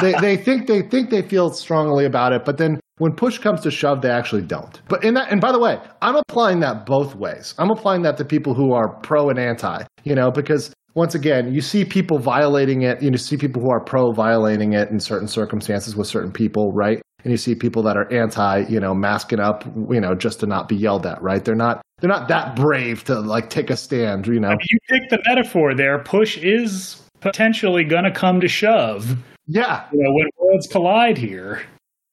[0.00, 3.60] they, they think they think they feel strongly about it, but then when push comes
[3.62, 4.80] to shove, they actually don't.
[4.88, 7.54] But in that, and by the way, I'm applying that both ways.
[7.58, 11.52] I'm applying that to people who are pro and anti, you know, because once again,
[11.52, 13.02] you see people violating it.
[13.02, 16.70] You know, see people who are pro violating it in certain circumstances with certain people,
[16.72, 17.02] right?
[17.24, 20.46] And you see people that are anti, you know, masking up, you know, just to
[20.46, 21.44] not be yelled at, right?
[21.44, 24.48] They're not they're not that brave to like take a stand, you know.
[24.48, 25.98] I mean, you pick the metaphor there.
[26.00, 29.16] Push is potentially going to come to shove.
[29.46, 29.86] Yeah.
[29.92, 31.62] You know, when worlds collide here.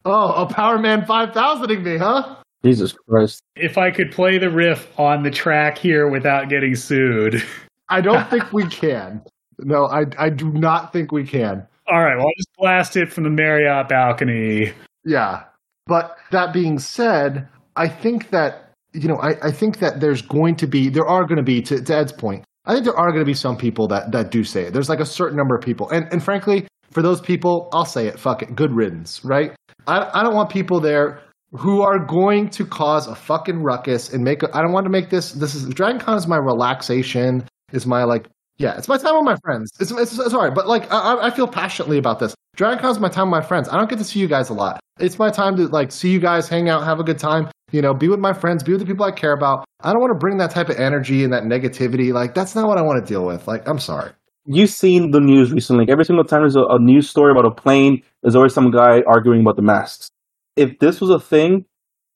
[0.06, 2.36] Oh, a Powerman 5000ing me, huh?
[2.64, 3.42] Jesus Christ.
[3.56, 7.44] If I could play the riff on the track here without getting sued.
[7.90, 9.22] I don't think we can.
[9.60, 11.68] No, I I do not think we can.
[11.88, 14.72] All right, well, I'll just blast it from the Marriott balcony.
[15.04, 15.44] Yeah.
[15.88, 20.56] But that being said, I think that you know, I, I think that there's going
[20.58, 23.10] to be there are going to be to, to Ed's point, I think there are
[23.12, 24.74] going to be some people that that do say it.
[24.74, 25.90] There's like a certain number of people.
[25.90, 28.56] And and frankly, for those people, I'll say it, fuck it.
[28.56, 29.54] Good riddance, right?
[29.88, 31.22] I I don't want people there
[31.54, 34.44] who are going to cause a fucking ruckus and make.
[34.44, 35.32] A, I don't want to make this.
[35.34, 37.48] This is Dragon Con is my relaxation.
[37.72, 38.28] Is my like.
[38.58, 39.72] Yeah, it's my time with my friends.
[39.80, 42.36] It's, it's, it's sorry, but like I, I feel passionately about this.
[42.56, 43.70] Dragon Con is my time with my friends.
[43.70, 44.80] I don't get to see you guys a lot.
[45.00, 47.50] It's my time to like see you guys, hang out, have a good time.
[47.72, 49.66] You know, be with my friends, be with the people I care about.
[49.80, 52.14] I don't want to bring that type of energy and that negativity.
[52.14, 53.48] Like that's not what I want to deal with.
[53.48, 54.12] Like I'm sorry.
[54.46, 55.86] You've seen the news recently.
[55.90, 59.02] Every single time there's a, a news story about a plane, there's always some guy
[59.08, 60.10] arguing about the masks.
[60.56, 61.66] If this was a thing,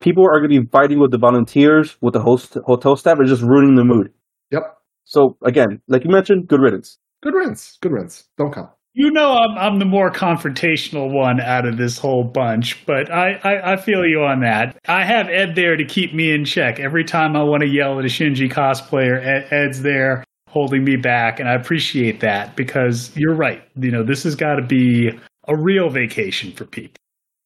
[0.02, 3.26] people are going to be fighting with the volunteers, with the host hotel staff, or
[3.26, 4.12] just ruining the mood.
[4.52, 4.78] Yep.
[5.06, 6.98] So again, like you mentioned, good riddance.
[7.24, 7.78] Good riddance.
[7.82, 8.26] Good riddance.
[8.38, 8.70] Don't come.
[8.94, 13.34] You know, I'm I'm the more confrontational one out of this whole bunch, but I,
[13.44, 14.78] I, I feel you on that.
[14.88, 16.80] I have Ed there to keep me in check.
[16.80, 20.96] Every time I want to yell at a Shinji cosplayer, Ed, Ed's there holding me
[20.96, 23.62] back, and I appreciate that because you're right.
[23.76, 25.10] You know, this has got to be
[25.50, 26.96] a real vacation for people.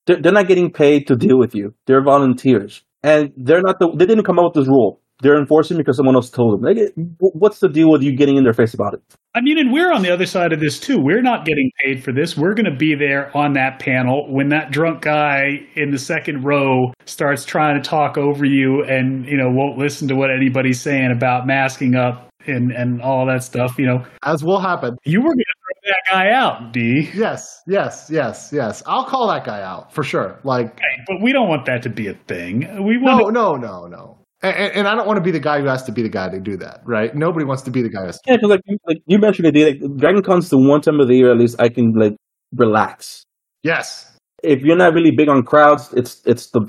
[0.06, 1.74] They're, they're not getting paid to deal with you.
[1.88, 3.90] They're volunteers, and they're not the.
[3.98, 6.62] They didn't come up with this rule they're enforcing because someone else told them.
[6.62, 6.78] Like,
[7.20, 9.02] what's the deal with you getting in their face about it?
[9.36, 10.98] I mean, and we're on the other side of this too.
[11.00, 12.36] We're not getting paid for this.
[12.38, 16.44] We're going to be there on that panel when that drunk guy in the second
[16.44, 20.82] row starts trying to talk over you and, you know, won't listen to what anybody's
[20.82, 24.04] saying about masking up and, and all that stuff, you know.
[24.24, 24.98] As will happen.
[25.04, 25.46] You were going to
[25.84, 27.10] throw that guy out, D.
[27.14, 28.82] Yes, yes, yes, yes.
[28.88, 30.40] I'll call that guy out for sure.
[30.44, 32.62] Like, right, but we don't want that to be a thing.
[32.84, 34.19] We want no, to- no, no, no.
[34.42, 36.30] And, and, I don't want to be the guy who has to be the guy
[36.30, 37.14] to do that, right?
[37.14, 38.06] Nobody wants to be the guy.
[38.06, 41.10] Who yeah, because like, like you mentioned, it, like, Dragon Con's the one time of
[41.10, 42.16] the year at least I can like
[42.56, 43.26] relax.
[43.64, 44.16] Yes.
[44.42, 46.62] If you're not really big on crowds, it's it's the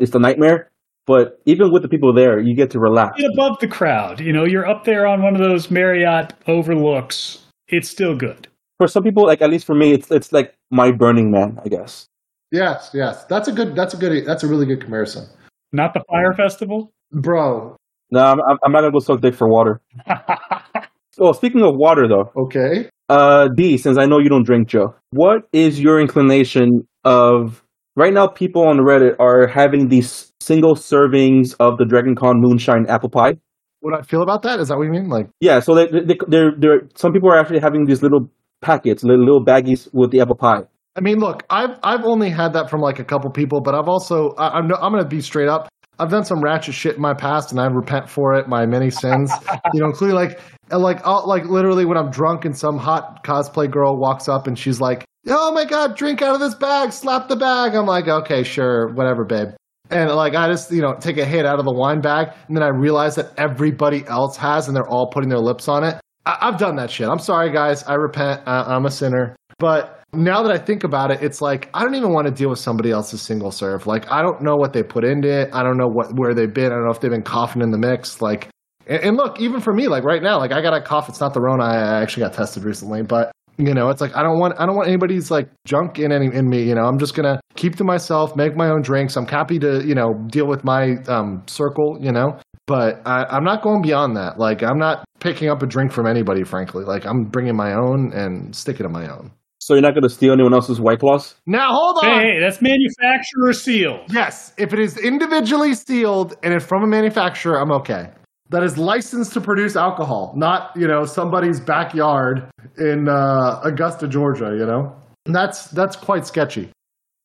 [0.00, 0.70] it's the nightmare.
[1.06, 3.18] But even with the people there, you get to relax.
[3.18, 4.20] Get above the crowd.
[4.20, 7.42] You know, you're up there on one of those Marriott overlooks.
[7.68, 8.48] It's still good.
[8.78, 11.68] For some people, like at least for me, it's it's like my Burning Man, I
[11.68, 12.06] guess.
[12.52, 13.74] Yes, yes, that's a good.
[13.74, 14.26] That's a good.
[14.26, 15.26] That's a really good comparison.
[15.72, 17.76] Not the Fire Festival bro.
[18.10, 19.80] No, I'm, I'm not gonna go suck dick for water.
[21.18, 22.30] oh, speaking of water, though.
[22.36, 22.88] Okay.
[23.08, 27.62] Uh, D, since I know you don't drink, Joe, what is your inclination of
[27.96, 28.26] right now?
[28.26, 33.34] People on Reddit are having these single servings of the Dragon Con Moonshine apple pie.
[33.80, 35.08] What do I feel about that is that what you mean?
[35.08, 35.60] Like, yeah.
[35.60, 38.30] So they, they, they're, they're some people are actually having these little
[38.62, 40.62] packets, little, little baggies with the apple pie.
[40.96, 43.88] I mean, look, I've I've only had that from like a couple people, but I've
[43.88, 45.68] also I, I'm I'm gonna be straight up.
[45.98, 48.48] I've done some ratchet shit in my past, and I repent for it.
[48.48, 49.30] My many sins,
[49.74, 50.40] you know, including like,
[50.70, 54.58] like, I'll, like literally when I'm drunk and some hot cosplay girl walks up and
[54.58, 58.08] she's like, "Oh my god, drink out of this bag, slap the bag." I'm like,
[58.08, 59.48] "Okay, sure, whatever, babe."
[59.90, 62.56] And like I just you know take a hit out of the wine bag, and
[62.56, 66.00] then I realize that everybody else has, and they're all putting their lips on it.
[66.26, 67.06] I- have done that shit.
[67.06, 67.82] I'm sorry, guys.
[67.84, 68.42] I repent.
[68.46, 69.36] I- I'm a sinner.
[69.58, 72.50] But now that I think about it, it's like I don't even want to deal
[72.50, 73.86] with somebody else's single serve.
[73.86, 75.50] Like I don't know what they put into it.
[75.52, 76.66] I don't know what where they've been.
[76.66, 78.20] I don't know if they've been coughing in the mix.
[78.20, 78.48] Like,
[78.86, 81.08] and, and look, even for me, like right now, like I got a cough.
[81.08, 81.64] It's not the Rona.
[81.64, 84.76] I actually got tested recently, but you know, it's like I don't want I don't
[84.76, 86.62] want anybody's like junk in any in me.
[86.62, 89.16] You know, I'm just gonna keep to myself, make my own drinks.
[89.16, 91.96] I'm happy to you know deal with my um, circle.
[92.00, 94.38] You know, but I, I'm not going beyond that.
[94.38, 96.42] Like I'm not picking up a drink from anybody.
[96.42, 99.30] Frankly, like I'm bringing my own and sticking to my own.
[99.64, 101.36] So you're not going to steal anyone else's White Claws?
[101.46, 102.20] Now hold on.
[102.20, 104.00] Hey, that's manufacturer sealed.
[104.10, 108.10] Yes, if it is individually sealed and it's from a manufacturer, I'm okay.
[108.50, 114.54] That is licensed to produce alcohol, not you know somebody's backyard in uh, Augusta, Georgia.
[114.54, 116.70] You know, and that's that's quite sketchy.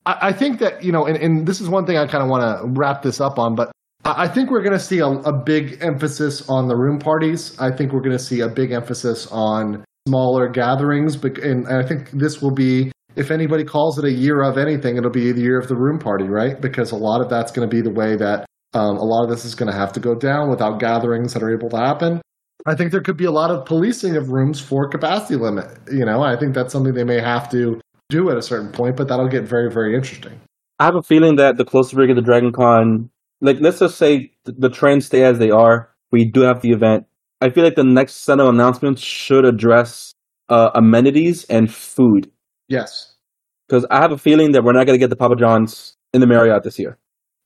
[0.06, 2.30] I, I think that you know, and, and this is one thing I kind of
[2.30, 3.70] want to wrap this up on, but
[4.06, 7.60] I think we're going to see a, a, big emphasis on the room parties.
[7.60, 11.18] I think we're going to see a big emphasis on smaller gatherings.
[11.18, 14.98] But and I think this will be, if anybody calls it a year of anything,
[14.98, 16.60] it'll be the year of the room party, right?
[16.60, 19.30] Because a lot of that's going to be the way that um, a lot of
[19.30, 22.22] this is going to have to go down without gatherings that are able to happen.
[22.66, 25.66] I think there could be a lot of policing of rooms for capacity limit.
[25.92, 28.98] You know, I think that's something they may have to do at a certain point,
[28.98, 30.40] but that'll get very, very interesting.
[30.80, 33.10] I have a feeling that the closer we get to Dragon Con,
[33.42, 35.90] like let's just say the trends stay as they are.
[36.12, 37.06] We do have the event.
[37.42, 40.14] I feel like the next set of announcements should address
[40.50, 42.30] uh, amenities and food.
[42.68, 43.16] Yes.
[43.68, 46.22] Because I have a feeling that we're not going to get the Papa John's in
[46.22, 46.98] the Marriott this year.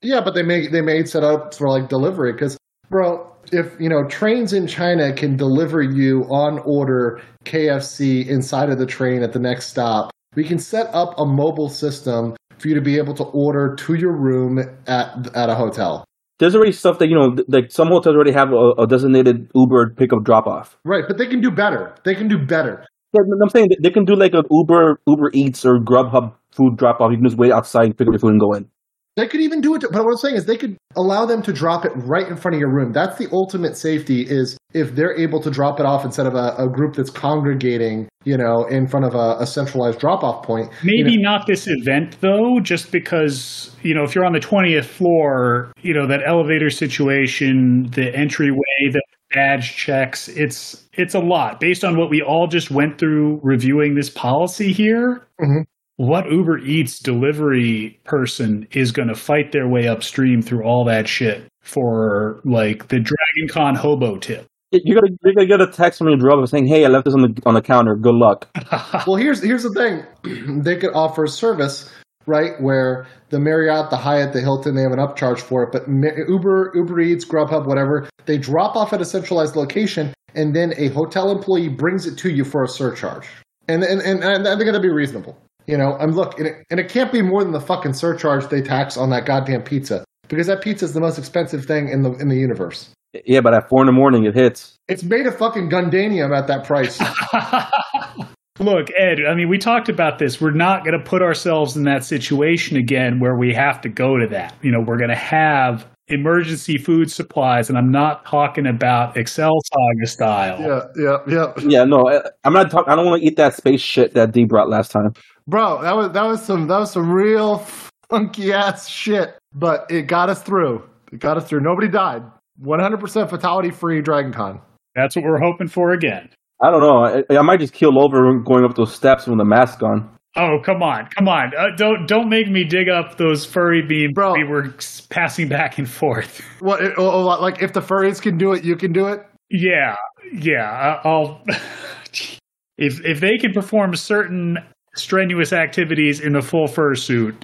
[0.01, 2.57] Yeah, but they may they may set up for like delivery because,
[2.89, 8.79] bro, if you know trains in China can deliver you on order KFC inside of
[8.79, 12.75] the train at the next stop, we can set up a mobile system for you
[12.75, 16.03] to be able to order to your room at at a hotel.
[16.39, 19.95] There's already stuff that you know, like some hotels already have a, a designated Uber
[19.95, 20.77] pickup drop off.
[20.83, 21.95] Right, but they can do better.
[22.03, 22.85] They can do better.
[23.13, 26.99] Yeah, I'm saying they can do like an Uber Uber Eats or Grubhub food drop
[26.99, 27.11] off.
[27.11, 28.67] You can just wait outside, pick up your food, and go in.
[29.15, 31.43] They could even do it, to, but what I'm saying is they could allow them
[31.43, 32.91] to drop it right in front of your room.
[32.93, 36.55] That's the ultimate safety is if they're able to drop it off instead of a,
[36.57, 40.71] a group that's congregating, you know, in front of a, a centralized drop off point.
[40.83, 44.39] Maybe you know, not this event though, just because, you know, if you're on the
[44.39, 48.57] 20th floor, you know, that elevator situation, the entryway,
[48.91, 53.39] the badge checks, it's it's a lot based on what we all just went through
[53.43, 55.21] reviewing this policy here.
[55.39, 55.65] Mhm.
[55.97, 61.07] What Uber Eats delivery person is going to fight their way upstream through all that
[61.07, 64.47] shit for like the Dragon Con hobo tip?
[64.71, 67.13] You're gonna you're gonna get a text from your driver saying, "Hey, I left this
[67.13, 67.95] on the on the counter.
[67.95, 68.49] Good luck."
[69.07, 71.93] well, here's here's the thing: they could offer a service,
[72.25, 75.87] right, where the Marriott, the Hyatt, the Hilton, they have an upcharge for it, but
[75.87, 80.87] Uber, Uber Eats, Grubhub, whatever, they drop off at a centralized location, and then a
[80.87, 83.27] hotel employee brings it to you for a surcharge,
[83.67, 85.37] and and and, and they're going to be reasonable.
[85.67, 88.47] You know, I'm look, and it, and it can't be more than the fucking surcharge
[88.49, 92.01] they tax on that goddamn pizza because that pizza is the most expensive thing in
[92.03, 92.89] the in the universe.
[93.25, 94.75] Yeah, but at four in the morning, it hits.
[94.87, 96.99] It's made of fucking Gundanium at that price.
[98.59, 100.39] Look, Ed, I mean, we talked about this.
[100.39, 104.17] We're not going to put ourselves in that situation again where we have to go
[104.17, 104.53] to that.
[104.61, 109.53] You know, we're going to have emergency food supplies, and I'm not talking about Excel
[109.65, 110.59] Saga style.
[110.61, 111.53] yeah, yeah, yeah.
[111.67, 112.91] Yeah, no, I- I'm not talking.
[112.91, 115.13] I don't want to eat that space shit that D brought last time.
[115.47, 117.65] Bro, that was that was some that was some real
[118.09, 120.83] funky ass shit, but it got us through.
[121.11, 121.61] It got us through.
[121.61, 122.23] Nobody died.
[122.61, 124.61] 100% fatality free Dragon Con.
[124.95, 126.29] That's what we're hoping for again.
[126.61, 127.03] I don't know.
[127.03, 130.09] I, I might just keel over going up those steps with the mask on.
[130.35, 131.51] Oh, come on, come on!
[131.55, 134.33] Uh, don't don't make me dig up those furry beams Bro.
[134.33, 134.73] we were
[135.09, 136.41] passing back and forth.
[136.59, 136.81] What?
[136.83, 139.23] It, oh, oh, like if the furries can do it, you can do it.
[139.51, 139.95] Yeah,
[140.31, 140.99] yeah.
[141.03, 141.43] I- I'll
[142.77, 144.57] if if they can perform certain
[144.95, 147.35] strenuous activities in the full fursuit,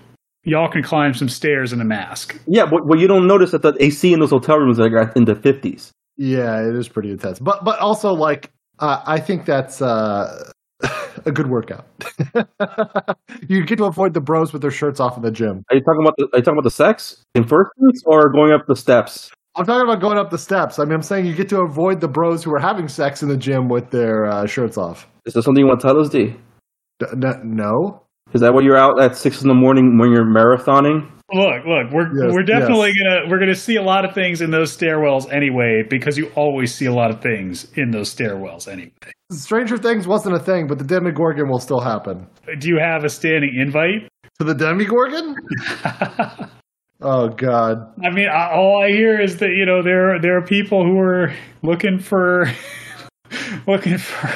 [0.43, 2.39] y'all can climb some stairs in a mask.
[2.47, 5.15] Yeah, but, but you don't notice that the AC in those hotel rooms are like
[5.15, 5.91] in the 50s.
[6.17, 7.39] Yeah, it is pretty intense.
[7.39, 10.51] But but also like uh, I think that's uh,
[11.25, 11.85] a good workout.
[13.47, 15.63] you get to avoid the bros with their shirts off in the gym.
[15.69, 18.29] Are you talking about the, are you talking about the sex in first place or
[18.29, 19.31] going up the steps?
[19.55, 20.79] I'm talking about going up the steps.
[20.79, 23.29] I mean, I'm saying you get to avoid the bros who are having sex in
[23.29, 25.07] the gym with their uh, shirts off.
[25.25, 26.35] Is there something you want to tell us, D?
[26.99, 28.03] D- n- no.
[28.33, 31.09] Is that why you're out at six in the morning when you're marathoning?
[31.31, 34.51] Look, look, we're Yes, we're definitely gonna we're gonna see a lot of things in
[34.51, 38.91] those stairwells anyway, because you always see a lot of things in those stairwells anyway.
[39.31, 42.27] Stranger Things wasn't a thing, but the Demogorgon will still happen.
[42.59, 44.09] Do you have a standing invite?
[44.39, 45.35] To the Demogorgon?
[47.01, 47.77] Oh God!
[48.03, 50.99] I mean, I, all I hear is that you know there there are people who
[50.99, 52.51] are looking for
[53.67, 54.29] looking for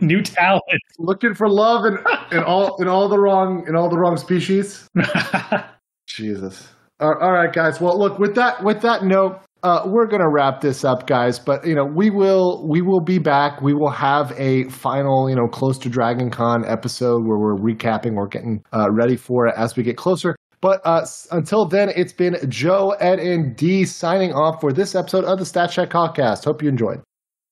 [0.06, 0.62] new talent.
[0.98, 1.98] Looking for love in,
[2.36, 4.88] in all in all the wrong in all the wrong species.
[6.06, 6.68] Jesus.
[7.00, 7.80] All all right, guys.
[7.80, 11.38] Well, look with that with that note, uh, we're gonna wrap this up, guys.
[11.38, 13.60] But you know, we will we will be back.
[13.60, 18.14] We will have a final, you know, close to Dragon Con episode where we're recapping.
[18.14, 20.36] We're getting uh, ready for it as we get closer.
[20.62, 25.24] But uh, until then, it's been Joe, Ed, and D signing off for this episode
[25.24, 26.44] of the Stat Check Podcast.
[26.44, 27.00] Hope you enjoyed.